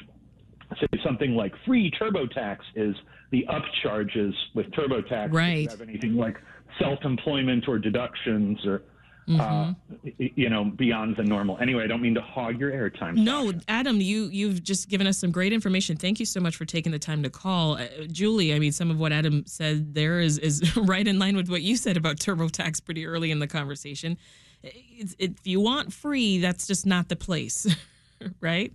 say 0.80 0.86
something 1.04 1.34
like 1.34 1.52
free 1.66 1.90
TurboTax 2.00 2.58
is 2.74 2.94
the 3.30 3.46
upcharges 3.48 4.32
with 4.54 4.66
TurboTax. 4.72 5.32
Right. 5.32 5.58
If 5.58 5.62
you 5.62 5.68
Have 5.68 5.80
anything 5.82 6.16
like 6.16 6.36
self-employment 6.80 7.68
or 7.68 7.78
deductions 7.78 8.64
or 8.66 8.82
Mm-hmm. 9.28 9.40
Uh, 9.40 10.10
you 10.18 10.48
know, 10.48 10.64
beyond 10.64 11.16
the 11.16 11.24
normal. 11.24 11.58
Anyway, 11.58 11.82
I 11.82 11.88
don't 11.88 12.00
mean 12.00 12.14
to 12.14 12.20
hog 12.20 12.60
your 12.60 12.70
airtime. 12.70 13.16
No, 13.16 13.52
Adam, 13.66 14.00
you 14.00 14.26
you've 14.26 14.62
just 14.62 14.88
given 14.88 15.08
us 15.08 15.18
some 15.18 15.32
great 15.32 15.52
information. 15.52 15.96
Thank 15.96 16.20
you 16.20 16.26
so 16.26 16.38
much 16.38 16.54
for 16.54 16.64
taking 16.64 16.92
the 16.92 16.98
time 17.00 17.24
to 17.24 17.30
call, 17.30 17.76
uh, 17.76 17.86
Julie. 18.06 18.54
I 18.54 18.60
mean, 18.60 18.70
some 18.70 18.88
of 18.88 19.00
what 19.00 19.10
Adam 19.10 19.44
said 19.46 19.94
there 19.94 20.20
is 20.20 20.38
is 20.38 20.76
right 20.76 21.06
in 21.06 21.18
line 21.18 21.34
with 21.34 21.48
what 21.48 21.62
you 21.62 21.76
said 21.76 21.96
about 21.96 22.16
TurboTax 22.16 22.84
pretty 22.84 23.04
early 23.04 23.32
in 23.32 23.40
the 23.40 23.48
conversation. 23.48 24.16
It's, 24.62 25.16
if 25.18 25.32
you 25.44 25.60
want 25.60 25.92
free, 25.92 26.38
that's 26.38 26.68
just 26.68 26.86
not 26.86 27.08
the 27.08 27.16
place, 27.16 27.66
right? 28.40 28.72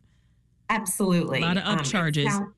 Absolutely, 0.69 1.39
a 1.39 1.41
lot 1.41 1.57
of 1.57 1.63
upcharges. 1.63 2.29
Um, 2.29 2.53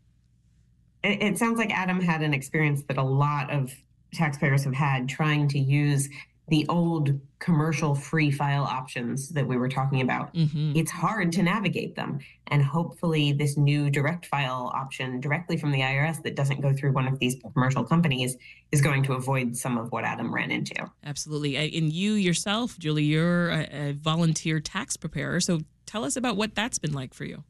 it, 1.04 1.22
it 1.22 1.38
sounds 1.38 1.60
like 1.60 1.70
Adam 1.72 2.00
had 2.00 2.24
an 2.24 2.34
experience 2.34 2.82
that 2.88 2.98
a 2.98 3.04
lot 3.04 3.52
of 3.52 3.72
taxpayers 4.14 4.64
have 4.64 4.74
had 4.74 5.08
trying 5.08 5.48
to 5.50 5.60
use 5.60 6.10
the 6.50 6.66
old 6.68 7.20
commercial 7.40 7.96
free 7.96 8.30
file 8.30 8.64
options 8.64 9.30
that 9.30 9.48
we 9.48 9.56
were 9.56 9.70
talking 9.70 10.02
about. 10.02 10.34
Mm-hmm. 10.34 10.74
It's 10.76 10.92
hard 10.92 11.32
to 11.34 11.44
navigate 11.44 11.96
them. 11.96 12.20
And 12.48 12.64
hopefully, 12.64 13.32
this 13.32 13.58
new 13.58 13.90
direct 13.90 14.26
file 14.26 14.72
option 14.76 15.22
directly 15.22 15.58
from 15.58 15.72
the 15.72 15.80
IRS 15.80 16.22
that 16.24 16.36
doesn't 16.36 16.62
go 16.62 16.74
through 16.74 16.92
one 16.92 17.08
of 17.08 17.18
these 17.20 17.38
commercial 17.54 17.84
companies 17.84 18.36
is 18.72 18.82
going 18.82 19.04
to 19.04 19.14
avoid 19.14 19.56
some 19.56 19.78
of 19.78 19.92
what 19.92 20.04
Adam 20.04 20.34
ran 20.34 20.52
into. 20.52 20.76
Absolutely. 21.06 21.56
And 21.56 21.92
you 21.92 22.14
yourself, 22.14 22.78
Julie, 22.78 23.04
you're 23.04 23.50
a, 23.50 23.90
a 23.90 23.94
volunteer 23.94 24.60
tax 24.60 24.98
preparer. 24.98 25.40
So 25.40 25.62
tell 25.86 26.04
us 26.04 26.18
about 26.18 26.36
what 26.36 26.56
that's 26.56 26.78
been 26.78 26.94
like 26.94 27.14
for 27.14 27.24
you. 27.24 27.44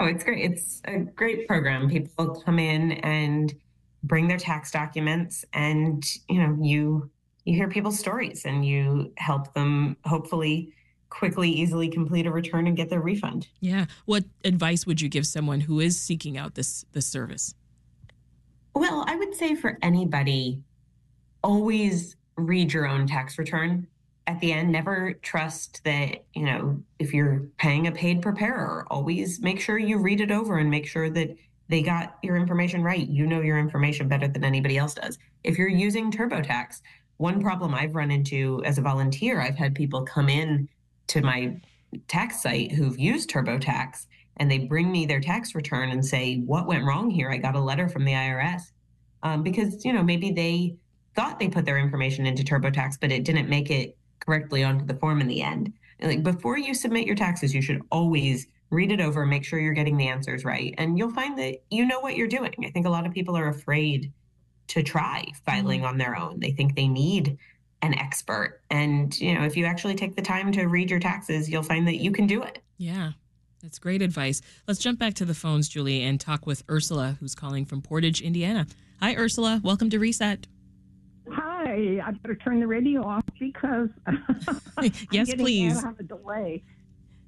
Oh, 0.00 0.06
it's 0.06 0.24
great. 0.24 0.52
It's 0.52 0.82
a 0.84 0.98
great 0.98 1.48
program. 1.48 1.88
People 1.88 2.40
come 2.44 2.58
in 2.58 2.92
and 2.92 3.52
bring 4.04 4.28
their 4.28 4.38
tax 4.38 4.70
documents 4.70 5.44
and 5.52 6.04
you 6.28 6.40
know 6.40 6.56
you 6.60 7.10
you 7.48 7.54
hear 7.54 7.68
people's 7.68 7.98
stories 7.98 8.44
and 8.44 8.64
you 8.64 9.10
help 9.16 9.54
them 9.54 9.96
hopefully 10.04 10.74
quickly, 11.08 11.50
easily 11.50 11.88
complete 11.88 12.26
a 12.26 12.30
return 12.30 12.66
and 12.66 12.76
get 12.76 12.90
their 12.90 13.00
refund. 13.00 13.48
Yeah. 13.60 13.86
What 14.04 14.24
advice 14.44 14.86
would 14.86 15.00
you 15.00 15.08
give 15.08 15.26
someone 15.26 15.60
who 15.60 15.80
is 15.80 15.98
seeking 15.98 16.36
out 16.36 16.54
this 16.54 16.84
this 16.92 17.06
service? 17.06 17.54
Well, 18.74 19.04
I 19.08 19.16
would 19.16 19.34
say 19.34 19.54
for 19.54 19.78
anybody, 19.80 20.60
always 21.42 22.16
read 22.36 22.72
your 22.72 22.86
own 22.86 23.06
tax 23.06 23.38
return. 23.38 23.86
At 24.26 24.38
the 24.40 24.52
end, 24.52 24.70
never 24.70 25.14
trust 25.22 25.82
that, 25.84 26.26
you 26.34 26.44
know, 26.44 26.82
if 26.98 27.14
you're 27.14 27.46
paying 27.56 27.86
a 27.86 27.92
paid 27.92 28.20
preparer, 28.20 28.86
always 28.90 29.40
make 29.40 29.58
sure 29.58 29.78
you 29.78 29.96
read 29.96 30.20
it 30.20 30.30
over 30.30 30.58
and 30.58 30.70
make 30.70 30.86
sure 30.86 31.08
that 31.08 31.34
they 31.70 31.80
got 31.80 32.18
your 32.22 32.36
information 32.36 32.82
right. 32.82 33.08
You 33.08 33.26
know 33.26 33.40
your 33.40 33.58
information 33.58 34.06
better 34.06 34.28
than 34.28 34.44
anybody 34.44 34.76
else 34.76 34.92
does. 34.92 35.18
If 35.44 35.56
you're 35.56 35.68
using 35.68 36.12
TurboTax, 36.12 36.82
one 37.18 37.42
problem 37.42 37.74
I've 37.74 37.94
run 37.94 38.10
into 38.10 38.62
as 38.64 38.78
a 38.78 38.82
volunteer, 38.82 39.40
I've 39.40 39.56
had 39.56 39.74
people 39.74 40.02
come 40.02 40.28
in 40.28 40.68
to 41.08 41.20
my 41.20 41.60
tax 42.06 42.42
site 42.42 42.72
who've 42.72 42.98
used 42.98 43.30
TurboTax 43.30 44.06
and 44.36 44.50
they 44.50 44.58
bring 44.58 44.90
me 44.90 45.04
their 45.04 45.20
tax 45.20 45.54
return 45.54 45.90
and 45.90 46.04
say, 46.04 46.38
What 46.46 46.66
went 46.66 46.84
wrong 46.84 47.10
here? 47.10 47.30
I 47.30 47.38
got 47.38 47.56
a 47.56 47.60
letter 47.60 47.88
from 47.88 48.04
the 48.04 48.12
IRS. 48.12 48.62
Um, 49.24 49.42
because, 49.42 49.84
you 49.84 49.92
know, 49.92 50.02
maybe 50.02 50.30
they 50.30 50.76
thought 51.16 51.40
they 51.40 51.48
put 51.48 51.64
their 51.64 51.78
information 51.78 52.24
into 52.24 52.44
TurboTax, 52.44 52.98
but 53.00 53.10
it 53.10 53.24
didn't 53.24 53.48
make 53.48 53.68
it 53.68 53.96
correctly 54.20 54.62
onto 54.62 54.84
the 54.84 54.94
form 54.94 55.20
in 55.20 55.26
the 55.26 55.42
end. 55.42 55.72
Like 56.00 56.22
before 56.22 56.56
you 56.56 56.72
submit 56.72 57.06
your 57.06 57.16
taxes, 57.16 57.52
you 57.52 57.60
should 57.60 57.82
always 57.90 58.46
read 58.70 58.92
it 58.92 59.00
over, 59.00 59.26
make 59.26 59.44
sure 59.44 59.58
you're 59.58 59.72
getting 59.72 59.96
the 59.96 60.06
answers 60.06 60.44
right, 60.44 60.74
and 60.78 60.96
you'll 60.96 61.10
find 61.10 61.36
that 61.38 61.56
you 61.70 61.86
know 61.86 61.98
what 61.98 62.16
you're 62.16 62.28
doing. 62.28 62.54
I 62.64 62.70
think 62.70 62.86
a 62.86 62.90
lot 62.90 63.06
of 63.06 63.12
people 63.12 63.36
are 63.36 63.48
afraid 63.48 64.12
to 64.68 64.82
try 64.82 65.24
filing 65.44 65.80
mm-hmm. 65.80 65.88
on 65.88 65.98
their 65.98 66.16
own. 66.16 66.40
They 66.40 66.52
think 66.52 66.76
they 66.76 66.88
need 66.88 67.38
an 67.82 67.94
expert. 67.94 68.60
And, 68.70 69.18
you 69.20 69.34
know, 69.34 69.44
if 69.44 69.56
you 69.56 69.64
actually 69.64 69.94
take 69.94 70.16
the 70.16 70.22
time 70.22 70.52
to 70.52 70.66
read 70.66 70.90
your 70.90 71.00
taxes, 71.00 71.48
you'll 71.48 71.62
find 71.62 71.86
that 71.86 71.96
you 71.96 72.10
can 72.12 72.26
do 72.26 72.42
it. 72.42 72.60
Yeah. 72.76 73.12
That's 73.62 73.78
great 73.78 74.02
advice. 74.02 74.40
Let's 74.68 74.78
jump 74.78 74.98
back 74.98 75.14
to 75.14 75.24
the 75.24 75.34
phones, 75.34 75.68
Julie, 75.68 76.02
and 76.02 76.20
talk 76.20 76.46
with 76.46 76.62
Ursula, 76.70 77.16
who's 77.18 77.34
calling 77.34 77.64
from 77.64 77.82
Portage, 77.82 78.20
Indiana. 78.20 78.66
Hi, 79.00 79.16
Ursula. 79.16 79.60
Welcome 79.64 79.90
to 79.90 79.98
Reset. 79.98 80.46
Hi. 81.30 82.00
I 82.04 82.10
better 82.22 82.36
turn 82.36 82.60
the 82.60 82.66
radio 82.66 83.04
off 83.04 83.24
because 83.38 83.88
yes, 85.10 85.34
please. 85.34 85.82
I 85.82 85.88
have 85.88 86.00
a 86.00 86.04
delay. 86.04 86.62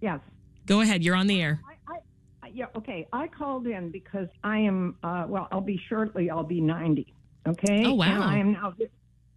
Yes. 0.01 0.21
Go 0.67 0.81
ahead. 0.83 1.03
You're 1.03 1.17
on 1.17 1.27
the 1.27 1.43
air. 1.43 1.61
I, 1.89 1.99
I, 2.43 2.51
yeah. 2.55 2.67
Okay. 2.77 3.09
I 3.13 3.27
called 3.27 3.67
in 3.67 3.91
because 3.91 4.29
I 4.45 4.59
am. 4.59 4.97
Uh, 5.03 5.25
well, 5.29 5.49
I'll 5.51 5.61
be 5.61 5.81
shortly. 5.89 6.31
I'll 6.31 6.45
be 6.45 6.61
90. 6.61 7.13
Okay. 7.49 7.85
Oh 7.87 7.95
wow. 7.95 8.07
And 8.07 8.25
I 8.25 8.39
am 8.39 8.53
now, 8.53 8.75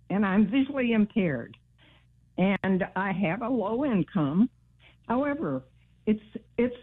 and 0.09 0.25
I'm 0.25 0.47
visually 0.47 0.93
impaired, 0.93 1.55
and 2.37 2.83
I 2.95 3.11
have 3.11 3.41
a 3.41 3.49
low 3.49 3.85
income. 3.85 4.49
However, 5.07 5.63
it's 6.05 6.23
it's 6.57 6.75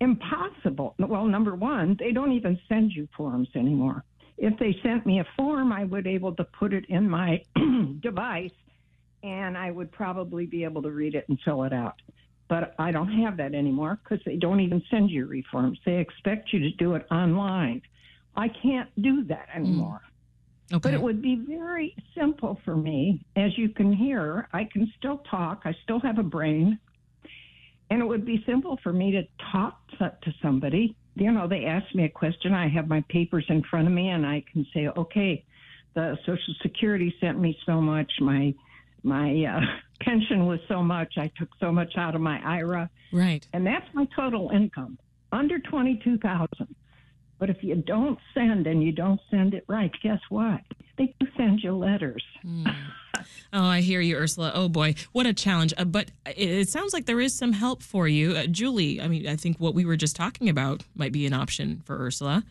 impossible. 0.00 0.94
Well, 0.98 1.26
number 1.26 1.54
one, 1.54 1.96
they 1.98 2.12
don't 2.12 2.32
even 2.32 2.58
send 2.68 2.92
you 2.92 3.08
forms 3.16 3.48
anymore. 3.54 4.04
If 4.36 4.56
they 4.58 4.76
sent 4.82 5.04
me 5.04 5.18
a 5.18 5.26
form, 5.36 5.72
I 5.72 5.84
would 5.84 6.04
be 6.04 6.10
able 6.10 6.34
to 6.36 6.44
put 6.44 6.72
it 6.72 6.84
in 6.88 7.08
my 7.08 7.42
device, 8.00 8.52
and 9.24 9.58
I 9.58 9.70
would 9.72 9.90
probably 9.90 10.46
be 10.46 10.62
able 10.62 10.82
to 10.82 10.90
read 10.90 11.14
it 11.16 11.28
and 11.28 11.38
fill 11.44 11.64
it 11.64 11.72
out. 11.72 12.00
But 12.48 12.74
I 12.78 12.92
don't 12.92 13.12
have 13.12 13.36
that 13.38 13.54
anymore 13.54 13.98
because 14.02 14.24
they 14.24 14.36
don't 14.36 14.60
even 14.60 14.82
send 14.90 15.10
you 15.10 15.26
reforms. 15.26 15.78
They 15.84 15.96
expect 15.96 16.52
you 16.52 16.60
to 16.60 16.70
do 16.72 16.94
it 16.94 17.06
online. 17.10 17.82
I 18.36 18.48
can't 18.48 18.88
do 19.02 19.24
that 19.24 19.48
anymore. 19.54 20.00
Okay. 20.72 20.80
But 20.80 20.94
it 20.94 21.00
would 21.00 21.22
be 21.22 21.36
very 21.48 21.94
simple 22.14 22.60
for 22.64 22.76
me. 22.76 23.24
As 23.36 23.56
you 23.56 23.70
can 23.70 23.92
hear, 23.92 24.48
I 24.52 24.64
can 24.64 24.92
still 24.98 25.18
talk, 25.30 25.62
I 25.64 25.74
still 25.84 26.00
have 26.00 26.18
a 26.18 26.22
brain. 26.22 26.78
And 27.90 28.02
it 28.02 28.04
would 28.04 28.26
be 28.26 28.44
simple 28.46 28.78
for 28.82 28.92
me 28.92 29.12
to 29.12 29.22
talk 29.50 29.80
to, 29.98 30.12
to 30.22 30.34
somebody. 30.42 30.94
You 31.14 31.32
know, 31.32 31.48
they 31.48 31.64
ask 31.64 31.94
me 31.94 32.04
a 32.04 32.08
question, 32.08 32.52
I 32.52 32.68
have 32.68 32.86
my 32.86 33.02
papers 33.08 33.46
in 33.48 33.62
front 33.62 33.86
of 33.86 33.94
me, 33.94 34.10
and 34.10 34.26
I 34.26 34.44
can 34.52 34.66
say, 34.74 34.88
okay, 34.88 35.44
the 35.94 36.18
Social 36.26 36.54
Security 36.62 37.14
sent 37.18 37.40
me 37.40 37.58
so 37.64 37.80
much, 37.80 38.12
my 38.20 38.54
my 39.04 39.44
uh, 39.44 39.60
pension 40.04 40.46
was 40.46 40.60
so 40.68 40.82
much, 40.82 41.14
I 41.16 41.30
took 41.38 41.48
so 41.60 41.72
much 41.72 41.96
out 41.96 42.14
of 42.14 42.20
my 42.20 42.40
IRA. 42.44 42.90
Right. 43.12 43.46
And 43.52 43.66
that's 43.66 43.86
my 43.94 44.06
total 44.14 44.50
income, 44.50 44.98
under 45.32 45.58
22,000. 45.58 46.74
But 47.38 47.50
if 47.50 47.62
you 47.62 47.76
don't 47.76 48.18
send 48.34 48.66
and 48.66 48.82
you 48.82 48.92
don't 48.92 49.20
send 49.30 49.54
it 49.54 49.64
right, 49.68 49.92
guess 50.02 50.20
what? 50.28 50.60
They 50.96 51.14
do 51.20 51.26
send 51.36 51.60
you 51.62 51.76
letters. 51.76 52.24
Mm. 52.44 52.74
Oh, 53.52 53.64
I 53.64 53.80
hear 53.80 54.00
you, 54.00 54.16
Ursula. 54.16 54.52
Oh 54.54 54.68
boy, 54.68 54.94
what 55.12 55.26
a 55.26 55.32
challenge! 55.32 55.74
Uh, 55.76 55.84
but 55.84 56.10
it, 56.26 56.50
it, 56.50 56.68
sounds 56.68 56.92
like 56.92 57.06
there 57.06 57.20
is 57.20 57.34
some 57.34 57.52
help 57.52 57.82
for 57.82 58.06
you, 58.06 58.36
uh, 58.36 58.46
Julie. 58.46 59.00
I 59.00 59.08
mean, 59.08 59.26
I 59.26 59.34
think 59.34 59.58
what 59.58 59.74
we 59.74 59.84
were 59.84 59.96
just 59.96 60.14
talking 60.14 60.48
about 60.48 60.84
might 60.94 61.10
be 61.10 61.26
an 61.26 61.32
option 61.32 61.82
for 61.84 61.98
Ursula. 61.98 62.44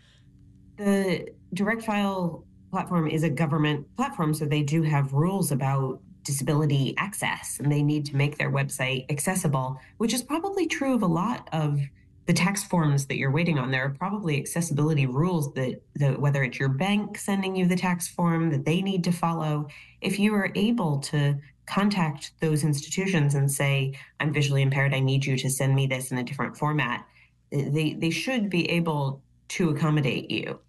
The 0.78 1.30
direct 1.54 1.84
file 1.84 2.44
platform 2.72 3.08
is 3.08 3.24
a 3.24 3.30
government 3.30 3.88
platform, 3.96 4.34
so 4.34 4.46
they 4.46 4.64
do 4.64 4.82
have 4.82 5.14
rules 5.14 5.52
about 5.52 6.02
disability 6.24 6.94
access, 6.98 7.60
and 7.60 7.72
they 7.72 7.82
need 7.82 8.06
to 8.08 8.16
make 8.16 8.38
their 8.38 8.52
website 8.52 9.10
accessible, 9.10 9.80
which 9.98 10.14
is 10.14 10.22
probably 10.22 10.68
true 10.68 10.94
of 10.94 11.02
a 11.02 11.08
lot 11.08 11.48
of 11.54 11.80
the 12.28 12.34
tax 12.34 12.64
forms 12.64 13.06
that 13.06 13.18
you're 13.18 13.32
waiting 13.32 13.58
on, 13.58 13.72
there 13.72 13.86
are 13.86 13.90
probably 13.90 14.38
accessibility 14.38 15.06
rules 15.06 15.54
that, 15.54 15.82
whether 16.20 16.44
it's 16.44 16.60
your 16.60 16.70
bank 16.70 17.18
sending 17.18 17.56
you 17.56 17.66
the 17.66 17.76
tax 17.76 18.10
form 18.10 18.50
that 18.52 18.66
they 18.66 18.82
need 18.82 19.06
to 19.06 19.14
follow, 19.14 19.68
if 20.02 20.20
you 20.20 20.36
are 20.36 20.52
able 20.54 21.00
to 21.00 21.38
contact 21.66 22.34
those 22.42 22.66
institutions 22.66 23.34
and 23.34 23.50
say, 23.50 23.98
I'm 24.20 24.34
visually 24.34 24.62
impaired, 24.62 24.94
I 24.94 25.00
need 25.00 25.26
you 25.26 25.38
to 25.38 25.50
send 25.50 25.74
me 25.74 25.88
this 25.88 26.12
in 26.12 26.18
a 26.18 26.24
different 26.24 26.58
format, 26.58 27.06
they, 27.50 27.94
they 27.98 28.10
should 28.10 28.50
be 28.50 28.70
able 28.72 29.22
to 29.50 29.70
accommodate 29.70 30.30
you. 30.30 30.60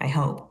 I 0.00 0.08
hope. 0.08 0.50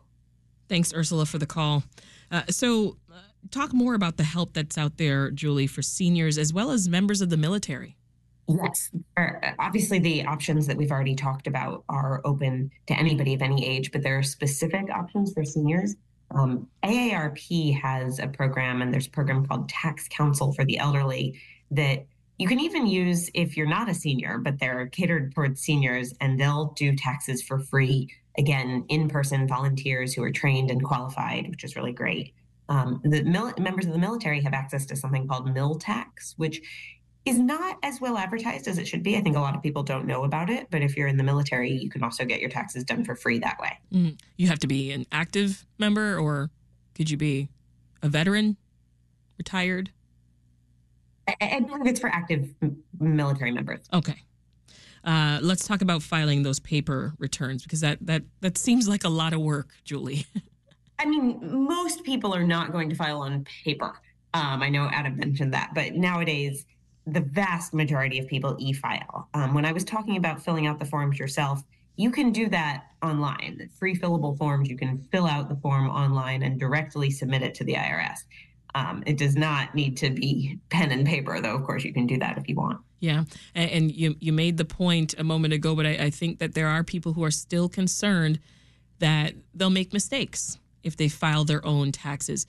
Thanks, 0.70 0.94
Ursula, 0.94 1.26
for 1.26 1.40
the 1.40 1.48
call. 1.48 1.84
Uh, 2.30 2.44
so, 2.50 2.98
uh, 3.12 3.18
talk 3.50 3.74
more 3.74 3.96
about 3.96 4.18
the 4.18 4.24
help 4.24 4.54
that's 4.54 4.78
out 4.78 4.98
there, 4.98 5.32
Julie, 5.32 5.68
for 5.68 5.82
seniors 5.82 6.38
as 6.38 6.54
well 6.54 6.70
as 6.70 6.88
members 6.88 7.22
of 7.22 7.32
the 7.32 7.38
military. 7.38 7.98
Yes. 8.48 8.92
Obviously, 9.60 10.00
the 10.00 10.26
options 10.26 10.68
that 10.68 10.76
we've 10.76 10.92
already 10.92 11.16
talked 11.16 11.48
about 11.48 11.84
are 11.90 12.22
open 12.26 12.72
to 12.88 12.94
anybody 12.94 13.34
of 13.34 13.42
any 13.42 13.66
age, 13.66 13.92
but 13.92 14.04
there 14.04 14.18
are 14.18 14.24
specific 14.24 14.90
options 14.90 15.34
for 15.34 15.46
seniors. 15.46 15.96
Um, 16.32 16.68
AARP 16.84 17.80
has 17.80 18.20
a 18.20 18.28
program, 18.28 18.82
and 18.82 18.94
there's 18.94 19.08
a 19.08 19.12
program 19.12 19.46
called 19.46 19.70
Tax 19.70 20.08
Counsel 20.10 20.52
for 20.54 20.66
the 20.66 20.78
Elderly 20.78 21.40
that 21.72 22.06
you 22.38 22.48
can 22.48 22.60
even 22.60 22.88
use 22.88 23.30
if 23.34 23.56
you're 23.56 23.68
not 23.68 23.90
a 23.90 23.94
senior, 23.94 24.40
but 24.40 24.60
they're 24.60 24.88
catered 24.88 25.34
towards 25.34 25.62
seniors, 25.62 26.14
and 26.20 26.40
they'll 26.40 26.74
do 26.76 26.96
taxes 26.96 27.42
for 27.42 27.60
free. 27.60 28.10
Again, 28.38 28.84
in 28.90 29.08
person 29.08 29.48
volunteers 29.48 30.14
who 30.14 30.24
are 30.24 30.32
trained 30.32 30.72
and 30.72 30.84
qualified, 30.84 31.50
which 31.50 31.64
is 31.64 31.76
really 31.76 31.94
great. 31.94 32.34
Um, 32.68 33.00
the 33.04 33.24
mil- 33.24 33.54
members 33.60 33.86
of 33.86 33.94
the 33.94 34.00
military 34.00 34.42
have 34.42 34.54
access 34.54 34.86
to 34.88 34.96
something 34.96 35.28
called 35.28 35.48
MilTax, 35.48 36.34
which 36.38 36.62
is 37.26 37.40
not 37.40 37.78
as 37.84 38.02
well 38.02 38.18
advertised 38.18 38.68
as 38.68 38.78
it 38.78 38.88
should 38.88 39.02
be. 39.02 39.16
I 39.16 39.22
think 39.22 39.38
a 39.38 39.40
lot 39.40 39.56
of 39.56 39.64
people 39.64 39.84
don't 39.84 40.06
know 40.06 40.24
about 40.24 40.50
it, 40.50 40.68
but 40.70 40.82
if 40.82 40.98
you're 40.98 41.08
in 41.08 41.18
the 41.18 41.24
military, 41.24 41.72
you 41.72 41.90
can 41.90 42.04
also 42.04 42.26
get 42.26 42.42
your 42.42 42.50
taxes 42.50 42.84
done 42.84 43.06
for 43.06 43.16
free 43.16 43.40
that 43.40 43.60
way. 43.60 43.80
Mm. 43.94 44.20
You 44.38 44.48
have 44.48 44.60
to 44.60 44.68
be 44.68 44.92
an 44.92 45.06
active 45.12 45.66
member, 45.78 46.18
or 46.18 46.50
could 46.96 47.10
you 47.10 47.16
be 47.16 47.50
a 48.02 48.10
veteran, 48.10 48.58
retired? 49.38 49.92
I, 51.28 51.36
I 51.42 51.60
believe 51.62 51.88
it's 51.88 52.02
for 52.02 52.10
active 52.10 52.54
military 53.00 53.52
members. 53.52 53.86
Okay. 53.94 54.22
Uh, 55.06 55.40
let's 55.42 55.68
talk 55.68 55.82
about 55.82 56.02
filing 56.02 56.44
those 56.44 56.60
paper 56.60 57.14
returns 57.20 57.64
because 57.64 57.82
that 57.82 57.98
that 58.02 58.24
that 58.40 58.58
seems 58.58 58.88
like 58.88 59.04
a 59.04 59.10
lot 59.10 59.34
of 59.34 59.42
work, 59.42 59.70
Julie. 59.84 60.26
I 61.00 61.06
mean, 61.06 61.40
most 61.42 62.04
people 62.04 62.34
are 62.34 62.44
not 62.44 62.72
going 62.72 62.90
to 62.90 62.96
file 62.96 63.22
on 63.22 63.46
paper. 63.66 63.94
Um, 64.34 64.64
I 64.64 64.70
know 64.70 64.90
Adam 64.92 65.18
mentioned 65.18 65.54
that, 65.54 65.72
but 65.76 65.94
nowadays 65.94 66.66
the 67.06 67.22
vast 67.22 67.74
majority 67.74 68.20
of 68.20 68.28
people 68.28 68.56
e-file. 68.60 69.28
Um, 69.34 69.54
when 69.54 69.66
I 69.66 69.72
was 69.72 69.84
talking 69.84 70.18
about 70.18 70.44
filling 70.44 70.68
out 70.68 70.80
the 70.80 70.86
forms 70.86 71.20
yourself, 71.20 71.64
you 71.96 72.12
can 72.12 72.32
do 72.32 72.50
that 72.50 72.86
online. 73.04 73.70
Free 73.78 73.96
fillable 73.96 74.38
forms, 74.38 74.70
you 74.70 74.78
can 74.78 75.06
fill 75.12 75.28
out 75.28 75.50
the 75.50 75.56
form 75.56 75.90
online 75.90 76.44
and 76.44 76.60
directly 76.60 77.12
submit 77.12 77.44
it 77.44 77.54
to 77.56 77.64
the 77.64 77.74
IRS. 77.74 78.20
Um, 78.76 79.04
it 79.06 79.18
does 79.18 79.36
not 79.36 79.76
need 79.76 79.98
to 79.98 80.10
be 80.10 80.60
pen 80.70 80.92
and 80.92 81.06
paper, 81.06 81.40
though. 81.40 81.56
Of 81.56 81.64
course, 81.64 81.84
you 81.84 81.94
can 81.94 82.08
do 82.08 82.18
that 82.20 82.38
if 82.38 82.48
you 82.48 82.56
want. 82.56 82.80
Yeah, 83.00 83.26
and, 83.54 83.70
and 83.70 83.92
you 83.92 84.16
you 84.20 84.32
made 84.32 84.58
the 84.58 84.66
point 84.66 85.14
a 85.18 85.26
moment 85.26 85.54
ago, 85.54 85.76
but 85.76 85.86
I, 85.86 86.06
I 86.06 86.10
think 86.10 86.40
that 86.40 86.54
there 86.54 86.68
are 86.68 86.86
people 86.86 87.14
who 87.14 87.24
are 87.26 87.32
still 87.32 87.68
concerned 87.68 88.40
that 89.00 89.34
they'll 89.54 89.70
make 89.70 89.92
mistakes 89.92 90.58
if 90.84 90.96
they 90.96 91.10
file 91.10 91.44
their 91.44 91.64
own 91.66 91.92
taxes. 91.92 92.48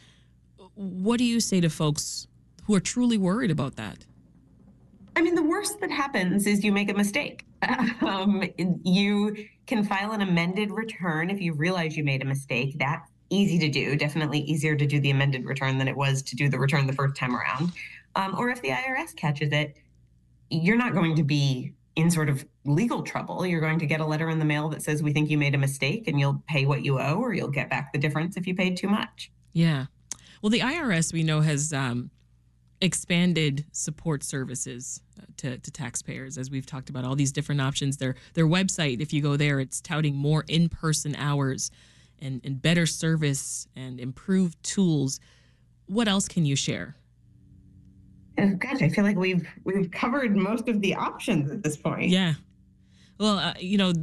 What 0.74 1.18
do 1.18 1.24
you 1.24 1.40
say 1.40 1.60
to 1.60 1.68
folks 1.68 2.28
who 2.64 2.74
are 2.74 2.80
truly 2.80 3.18
worried 3.18 3.50
about 3.50 3.76
that? 3.76 4.06
I 5.16 5.22
mean, 5.22 5.34
the 5.34 5.42
worst 5.42 5.80
that 5.80 5.90
happens 5.90 6.46
is 6.46 6.64
you 6.64 6.72
make 6.72 6.90
a 6.90 6.94
mistake. 6.94 7.46
Um, 8.02 8.44
you 8.56 9.34
can 9.66 9.84
file 9.84 10.12
an 10.12 10.20
amended 10.20 10.70
return 10.70 11.30
if 11.30 11.40
you 11.40 11.54
realize 11.54 11.96
you 11.96 12.04
made 12.04 12.20
a 12.20 12.26
mistake. 12.26 12.76
That's 12.78 13.10
easy 13.30 13.58
to 13.58 13.68
do, 13.70 13.96
definitely 13.96 14.40
easier 14.40 14.76
to 14.76 14.86
do 14.86 15.00
the 15.00 15.10
amended 15.10 15.46
return 15.46 15.78
than 15.78 15.88
it 15.88 15.96
was 15.96 16.22
to 16.22 16.36
do 16.36 16.50
the 16.50 16.58
return 16.58 16.86
the 16.86 16.92
first 16.92 17.16
time 17.16 17.34
around. 17.34 17.72
Um, 18.16 18.34
or 18.38 18.50
if 18.50 18.60
the 18.60 18.68
IRS 18.68 19.16
catches 19.16 19.52
it, 19.52 19.76
you're 20.50 20.76
not 20.76 20.92
going 20.92 21.16
to 21.16 21.22
be 21.22 21.72
in 21.96 22.10
sort 22.10 22.28
of 22.28 22.44
legal 22.64 23.02
trouble. 23.02 23.46
You're 23.46 23.60
going 23.60 23.78
to 23.78 23.86
get 23.86 24.00
a 24.00 24.06
letter 24.06 24.28
in 24.28 24.38
the 24.38 24.44
mail 24.44 24.68
that 24.70 24.82
says, 24.82 25.02
We 25.02 25.12
think 25.12 25.30
you 25.30 25.38
made 25.38 25.54
a 25.54 25.58
mistake 25.58 26.06
and 26.08 26.18
you'll 26.18 26.42
pay 26.46 26.66
what 26.66 26.84
you 26.84 27.00
owe, 27.00 27.16
or 27.16 27.32
you'll 27.32 27.48
get 27.48 27.70
back 27.70 27.92
the 27.92 27.98
difference 27.98 28.36
if 28.36 28.46
you 28.46 28.54
paid 28.54 28.76
too 28.76 28.88
much. 28.88 29.30
Yeah. 29.52 29.86
Well, 30.42 30.50
the 30.50 30.60
IRS, 30.60 31.12
we 31.12 31.22
know, 31.22 31.40
has 31.40 31.72
um, 31.72 32.10
expanded 32.84 33.64
support 33.72 34.22
services 34.22 35.00
uh, 35.18 35.24
to, 35.38 35.58
to 35.58 35.70
taxpayers 35.70 36.36
as 36.36 36.50
we've 36.50 36.66
talked 36.66 36.90
about 36.90 37.04
all 37.04 37.16
these 37.16 37.32
different 37.32 37.60
options. 37.60 37.96
Their 37.96 38.14
their 38.34 38.46
website 38.46 39.00
if 39.00 39.12
you 39.12 39.22
go 39.22 39.36
there 39.36 39.58
it's 39.58 39.80
touting 39.80 40.14
more 40.14 40.44
in-person 40.48 41.16
hours 41.16 41.70
and, 42.20 42.40
and 42.44 42.60
better 42.60 42.86
service 42.86 43.66
and 43.74 43.98
improved 43.98 44.62
tools. 44.62 45.18
What 45.86 46.08
else 46.08 46.28
can 46.28 46.44
you 46.44 46.56
share? 46.56 46.96
Oh 48.38 48.50
gosh 48.56 48.82
i 48.82 48.88
feel 48.88 49.04
like 49.04 49.16
we've 49.16 49.48
we've 49.64 49.90
covered 49.90 50.36
most 50.36 50.68
of 50.68 50.80
the 50.80 50.94
options 50.94 51.50
at 51.50 51.62
this 51.62 51.76
point. 51.76 52.10
Yeah. 52.10 52.34
Well 53.18 53.38
uh, 53.38 53.54
you 53.58 53.78
know 53.78 53.94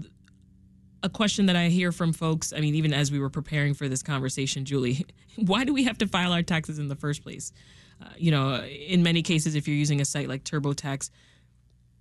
a 1.03 1.09
question 1.09 1.47
that 1.47 1.55
I 1.55 1.69
hear 1.69 1.91
from 1.91 2.13
folks, 2.13 2.53
I 2.53 2.59
mean, 2.59 2.75
even 2.75 2.93
as 2.93 3.11
we 3.11 3.19
were 3.19 3.29
preparing 3.29 3.73
for 3.73 3.87
this 3.87 4.03
conversation, 4.03 4.65
Julie, 4.65 5.05
why 5.35 5.63
do 5.63 5.73
we 5.73 5.83
have 5.85 5.97
to 5.99 6.07
file 6.07 6.31
our 6.31 6.43
taxes 6.43 6.79
in 6.79 6.87
the 6.87 6.95
first 6.95 7.23
place? 7.23 7.51
You 8.17 8.31
know, 8.31 8.63
in 8.63 9.03
many 9.03 9.21
cases, 9.21 9.55
if 9.55 9.67
you're 9.67 9.77
using 9.77 10.01
a 10.01 10.05
site 10.05 10.27
like 10.27 10.43
TurboTax, 10.43 11.09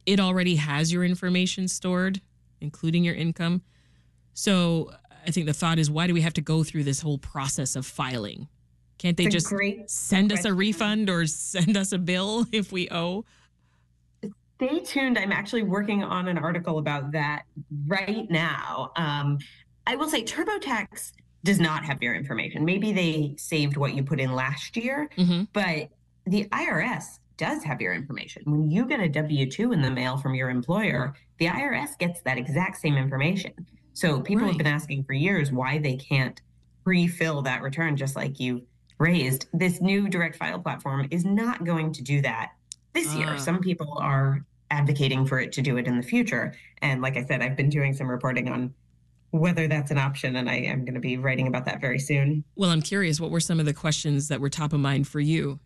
it 0.06 0.20
already 0.20 0.56
has 0.56 0.92
your 0.92 1.04
information 1.04 1.68
stored, 1.68 2.20
including 2.60 3.04
your 3.04 3.14
income. 3.14 3.62
So 4.34 4.92
I 5.26 5.30
think 5.30 5.46
the 5.46 5.52
thought 5.52 5.78
is, 5.78 5.90
why 5.90 6.06
do 6.06 6.14
we 6.14 6.22
have 6.22 6.34
to 6.34 6.40
go 6.40 6.64
through 6.64 6.84
this 6.84 7.00
whole 7.00 7.18
process 7.18 7.76
of 7.76 7.86
filing? 7.86 8.48
Can't 8.98 9.16
they 9.16 9.26
just 9.26 9.52
send 9.86 10.32
us 10.32 10.44
a 10.44 10.52
refund 10.52 11.08
or 11.08 11.26
send 11.26 11.76
us 11.76 11.92
a 11.92 11.98
bill 11.98 12.44
if 12.52 12.70
we 12.70 12.88
owe? 12.90 13.24
Stay 14.56 14.80
tuned. 14.80 15.18
I'm 15.18 15.32
actually 15.32 15.62
working 15.62 16.04
on 16.04 16.28
an 16.28 16.36
article 16.36 16.78
about 16.78 17.12
that 17.12 17.44
right 17.86 18.30
now. 18.30 18.92
Um, 18.96 19.38
I 19.86 19.96
will 19.96 20.08
say 20.08 20.22
TurboTax 20.22 21.12
does 21.44 21.60
not 21.60 21.84
have 21.84 22.02
your 22.02 22.14
information. 22.14 22.64
Maybe 22.64 22.92
they 22.92 23.34
saved 23.36 23.76
what 23.76 23.94
you 23.94 24.02
put 24.02 24.20
in 24.20 24.34
last 24.34 24.76
year, 24.76 25.08
mm-hmm. 25.16 25.44
but 25.52 25.88
the 26.26 26.44
IRS 26.46 27.18
does 27.36 27.64
have 27.64 27.80
your 27.80 27.94
information. 27.94 28.42
When 28.44 28.70
you 28.70 28.86
get 28.86 29.00
a 29.00 29.08
W 29.08 29.50
2 29.50 29.72
in 29.72 29.80
the 29.80 29.90
mail 29.90 30.18
from 30.18 30.34
your 30.34 30.50
employer, 30.50 31.14
the 31.38 31.46
IRS 31.46 31.96
gets 31.98 32.20
that 32.22 32.36
exact 32.36 32.78
same 32.78 32.96
information. 32.96 33.52
So 33.94 34.20
people 34.20 34.42
right. 34.42 34.50
have 34.50 34.58
been 34.58 34.66
asking 34.66 35.04
for 35.04 35.14
years 35.14 35.50
why 35.50 35.78
they 35.78 35.96
can't 35.96 36.40
pre 36.84 37.06
fill 37.06 37.42
that 37.42 37.62
return, 37.62 37.96
just 37.96 38.16
like 38.16 38.38
you 38.38 38.62
raised. 38.98 39.46
This 39.54 39.80
new 39.80 40.08
direct 40.08 40.36
file 40.36 40.58
platform 40.58 41.08
is 41.10 41.24
not 41.24 41.64
going 41.64 41.92
to 41.94 42.02
do 42.02 42.20
that 42.20 42.52
this 42.92 43.14
uh. 43.14 43.18
year. 43.18 43.28
Ah. 43.30 43.36
Some 43.38 43.60
people 43.60 43.98
are 44.00 44.44
advocating 44.70 45.26
for 45.26 45.40
it 45.40 45.50
to 45.52 45.62
do 45.62 45.78
it 45.78 45.86
in 45.86 45.96
the 45.96 46.02
future. 46.02 46.54
And 46.82 47.02
like 47.02 47.16
I 47.16 47.24
said, 47.24 47.42
I've 47.42 47.56
been 47.56 47.70
doing 47.70 47.92
some 47.92 48.08
reporting 48.08 48.48
on 48.48 48.72
whether 49.30 49.68
that's 49.68 49.90
an 49.90 49.98
option. 49.98 50.36
And 50.36 50.48
I 50.48 50.56
am 50.56 50.84
going 50.84 50.94
to 50.94 51.00
be 51.00 51.16
writing 51.16 51.46
about 51.46 51.64
that 51.66 51.80
very 51.80 51.98
soon. 51.98 52.44
Well, 52.56 52.70
I'm 52.70 52.82
curious, 52.82 53.20
what 53.20 53.30
were 53.30 53.40
some 53.40 53.60
of 53.60 53.66
the 53.66 53.74
questions 53.74 54.28
that 54.28 54.40
were 54.40 54.50
top 54.50 54.72
of 54.72 54.80
mind 54.80 55.06
for 55.08 55.20
you? 55.20 55.60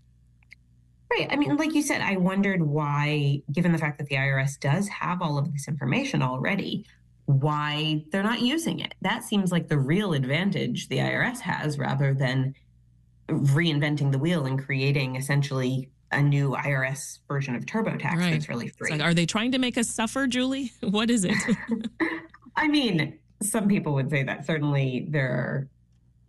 Right. 1.10 1.28
I 1.30 1.36
mean, 1.36 1.56
like 1.56 1.74
you 1.74 1.82
said, 1.82 2.00
I 2.00 2.16
wondered 2.16 2.62
why, 2.62 3.42
given 3.52 3.72
the 3.72 3.78
fact 3.78 3.98
that 3.98 4.08
the 4.08 4.16
IRS 4.16 4.58
does 4.58 4.88
have 4.88 5.22
all 5.22 5.38
of 5.38 5.52
this 5.52 5.68
information 5.68 6.22
already, 6.22 6.86
why 7.26 8.04
they're 8.10 8.22
not 8.22 8.40
using 8.40 8.80
it. 8.80 8.94
That 9.00 9.22
seems 9.22 9.52
like 9.52 9.68
the 9.68 9.78
real 9.78 10.12
advantage 10.12 10.88
the 10.88 10.98
IRS 10.98 11.40
has 11.40 11.78
rather 11.78 12.14
than 12.14 12.54
reinventing 13.28 14.12
the 14.12 14.18
wheel 14.18 14.44
and 14.44 14.62
creating 14.62 15.16
essentially 15.16 15.88
a 16.12 16.22
new 16.22 16.50
IRS 16.50 17.20
version 17.28 17.54
of 17.54 17.64
TurboTax 17.64 18.16
right. 18.16 18.32
that's 18.32 18.48
really 18.48 18.68
free. 18.68 18.90
Like, 18.90 19.00
are 19.00 19.14
they 19.14 19.26
trying 19.26 19.52
to 19.52 19.58
make 19.58 19.78
us 19.78 19.88
suffer, 19.88 20.26
Julie? 20.26 20.72
What 20.80 21.10
is 21.10 21.24
it? 21.24 21.34
I 22.56 22.68
mean, 22.68 23.18
some 23.42 23.68
people 23.68 23.94
would 23.94 24.10
say 24.10 24.22
that. 24.22 24.46
Certainly, 24.46 25.06
there 25.08 25.30
are 25.30 25.68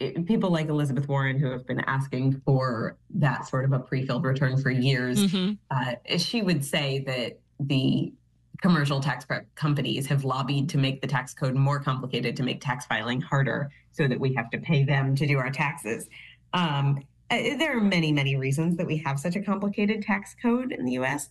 eh, 0.01 0.21
people 0.25 0.49
like 0.49 0.67
Elizabeth 0.67 1.07
Warren 1.07 1.39
who 1.39 1.49
have 1.51 1.65
been 1.65 1.81
asking 1.81 2.41
for 2.45 2.97
that 3.15 3.47
sort 3.47 3.65
of 3.65 3.73
a 3.73 3.79
pre-filled 3.79 4.23
return 4.23 4.61
for 4.61 4.69
years. 4.69 5.19
Mm-hmm. 5.19 5.53
Uh, 5.71 6.17
she 6.17 6.41
would 6.41 6.63
say 6.63 7.03
that 7.07 7.39
the 7.59 8.13
commercial 8.61 8.99
tax 8.99 9.25
prep 9.25 9.53
companies 9.55 10.07
have 10.07 10.23
lobbied 10.23 10.69
to 10.69 10.77
make 10.77 11.01
the 11.01 11.07
tax 11.07 11.33
code 11.33 11.55
more 11.55 11.79
complicated 11.79 12.35
to 12.37 12.43
make 12.43 12.61
tax 12.61 12.85
filing 12.85 13.21
harder 13.21 13.69
so 13.91 14.07
that 14.07 14.19
we 14.19 14.33
have 14.33 14.49
to 14.49 14.57
pay 14.57 14.83
them 14.83 15.15
to 15.15 15.27
do 15.27 15.37
our 15.37 15.49
taxes. 15.49 16.09
Um, 16.53 17.03
eh, 17.29 17.55
there 17.57 17.77
are 17.77 17.81
many, 17.81 18.11
many 18.11 18.35
reasons 18.35 18.77
that 18.77 18.87
we 18.87 18.97
have 18.97 19.19
such 19.19 19.35
a 19.35 19.41
complicated 19.41 20.01
tax 20.01 20.35
code 20.41 20.71
in 20.71 20.85
the 20.85 20.93
US. 20.93 21.29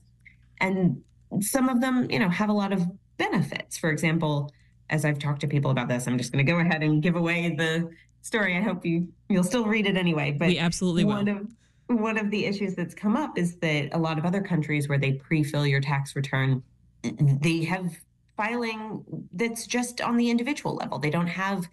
And 0.60 1.02
some 1.40 1.68
of 1.68 1.80
them, 1.80 2.10
you 2.10 2.18
know, 2.18 2.28
have 2.28 2.48
a 2.48 2.52
lot 2.52 2.72
of 2.72 2.86
benefits. 3.16 3.76
For 3.76 3.90
example, 3.90 4.52
as 4.90 5.04
I've 5.04 5.18
talked 5.18 5.40
to 5.40 5.48
people 5.48 5.70
about 5.70 5.88
this, 5.88 6.06
I'm 6.06 6.18
just 6.18 6.32
going 6.32 6.44
to 6.44 6.50
go 6.50 6.58
ahead 6.58 6.82
and 6.82 7.02
give 7.02 7.16
away 7.16 7.54
the 7.56 7.90
story. 8.22 8.56
I 8.56 8.60
hope 8.60 8.84
you 8.84 9.08
you'll 9.28 9.44
still 9.44 9.66
read 9.66 9.86
it 9.86 9.96
anyway. 9.96 10.32
But 10.32 10.48
we 10.48 10.58
absolutely 10.58 11.04
one 11.04 11.26
will. 11.26 11.36
of 11.36 11.98
one 12.00 12.18
of 12.18 12.30
the 12.30 12.46
issues 12.46 12.74
that's 12.74 12.94
come 12.94 13.16
up 13.16 13.38
is 13.38 13.56
that 13.56 13.90
a 13.92 13.98
lot 13.98 14.18
of 14.18 14.24
other 14.24 14.40
countries 14.40 14.88
where 14.88 14.98
they 14.98 15.12
pre-fill 15.12 15.66
your 15.66 15.80
tax 15.80 16.16
return, 16.16 16.62
they 17.02 17.64
have 17.64 17.94
filing 18.36 19.04
that's 19.32 19.66
just 19.66 20.00
on 20.00 20.16
the 20.16 20.30
individual 20.30 20.74
level. 20.74 20.98
They 20.98 21.10
don't 21.10 21.26
have 21.26 21.68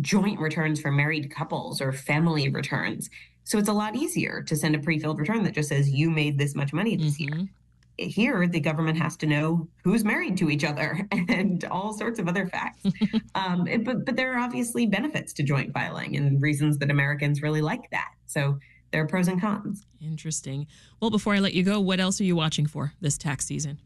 joint 0.00 0.40
returns 0.40 0.80
for 0.80 0.90
married 0.90 1.30
couples 1.30 1.80
or 1.80 1.92
family 1.92 2.48
returns. 2.48 3.10
So 3.44 3.58
it's 3.58 3.68
a 3.68 3.72
lot 3.72 3.94
easier 3.94 4.42
to 4.42 4.56
send 4.56 4.74
a 4.74 4.78
pre-filled 4.78 5.18
return 5.18 5.42
that 5.44 5.54
just 5.54 5.68
says 5.68 5.90
you 5.90 6.10
made 6.10 6.38
this 6.38 6.54
much 6.54 6.72
money 6.72 6.96
this 6.96 7.20
mm-hmm. 7.20 7.38
year 7.38 7.48
here 7.98 8.46
the 8.46 8.60
government 8.60 8.98
has 8.98 9.16
to 9.18 9.26
know 9.26 9.68
who's 9.84 10.04
married 10.04 10.36
to 10.38 10.50
each 10.50 10.64
other 10.64 11.06
and 11.28 11.64
all 11.66 11.92
sorts 11.92 12.18
of 12.18 12.28
other 12.28 12.46
facts. 12.46 12.82
Um, 13.34 13.66
but 13.84 14.04
but 14.04 14.16
there 14.16 14.34
are 14.34 14.38
obviously 14.38 14.86
benefits 14.86 15.32
to 15.34 15.42
joint 15.42 15.72
filing 15.72 16.16
and 16.16 16.40
reasons 16.40 16.78
that 16.78 16.90
americans 16.90 17.40
really 17.42 17.62
like 17.62 17.90
that. 17.90 18.10
So 18.26 18.58
there 18.90 19.02
are 19.02 19.06
pros 19.06 19.28
and 19.28 19.40
cons. 19.40 19.86
Interesting. 20.00 20.66
Well 21.00 21.10
before 21.10 21.34
i 21.34 21.38
let 21.38 21.54
you 21.54 21.62
go 21.62 21.80
what 21.80 22.00
else 22.00 22.20
are 22.20 22.24
you 22.24 22.36
watching 22.36 22.66
for 22.66 22.92
this 23.00 23.16
tax 23.16 23.46
season? 23.46 23.78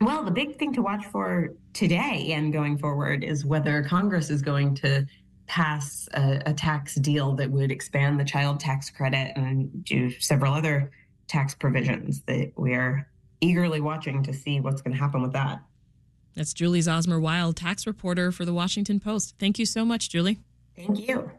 Well, 0.00 0.22
the 0.22 0.30
big 0.30 0.58
thing 0.58 0.72
to 0.74 0.82
watch 0.82 1.06
for 1.06 1.54
today 1.72 2.32
and 2.32 2.52
going 2.52 2.78
forward 2.78 3.24
is 3.24 3.44
whether 3.44 3.82
Congress 3.82 4.30
is 4.30 4.42
going 4.42 4.76
to 4.76 5.04
pass 5.48 6.08
a, 6.14 6.40
a, 6.46 6.52
tax 6.52 6.94
deal 6.96 7.34
that 7.34 7.50
would 7.50 7.72
expand 7.72 8.20
the 8.20 8.24
child 8.24 8.60
tax 8.60 8.90
credit 8.90 9.32
and 9.34 9.84
do 9.84 10.10
several 10.20 10.52
other 10.52 10.90
tax 11.28 11.54
provisions 11.54 12.22
that 12.22 12.52
we 12.56 12.74
are 12.74 13.08
eagerly 13.40 13.80
watching 13.80 14.22
to 14.24 14.32
see 14.32 14.60
what's 14.60 14.82
going 14.82 14.94
to 14.94 15.00
happen 15.00 15.22
with 15.22 15.32
that. 15.32 15.62
That's 16.34 16.52
Julie 16.52 16.80
Zauzmer 16.80 17.20
Weil, 17.20 17.52
tax 17.52 17.86
reporter 17.86 18.32
for 18.32 18.44
the 18.44 18.52
Washington 18.52 19.00
Post. 19.00 19.34
Thank 19.38 19.58
you 19.58 19.66
so 19.66 19.84
much, 19.84 20.08
Julie. 20.08 20.38
Thank 20.76 21.08
you. 21.08 21.30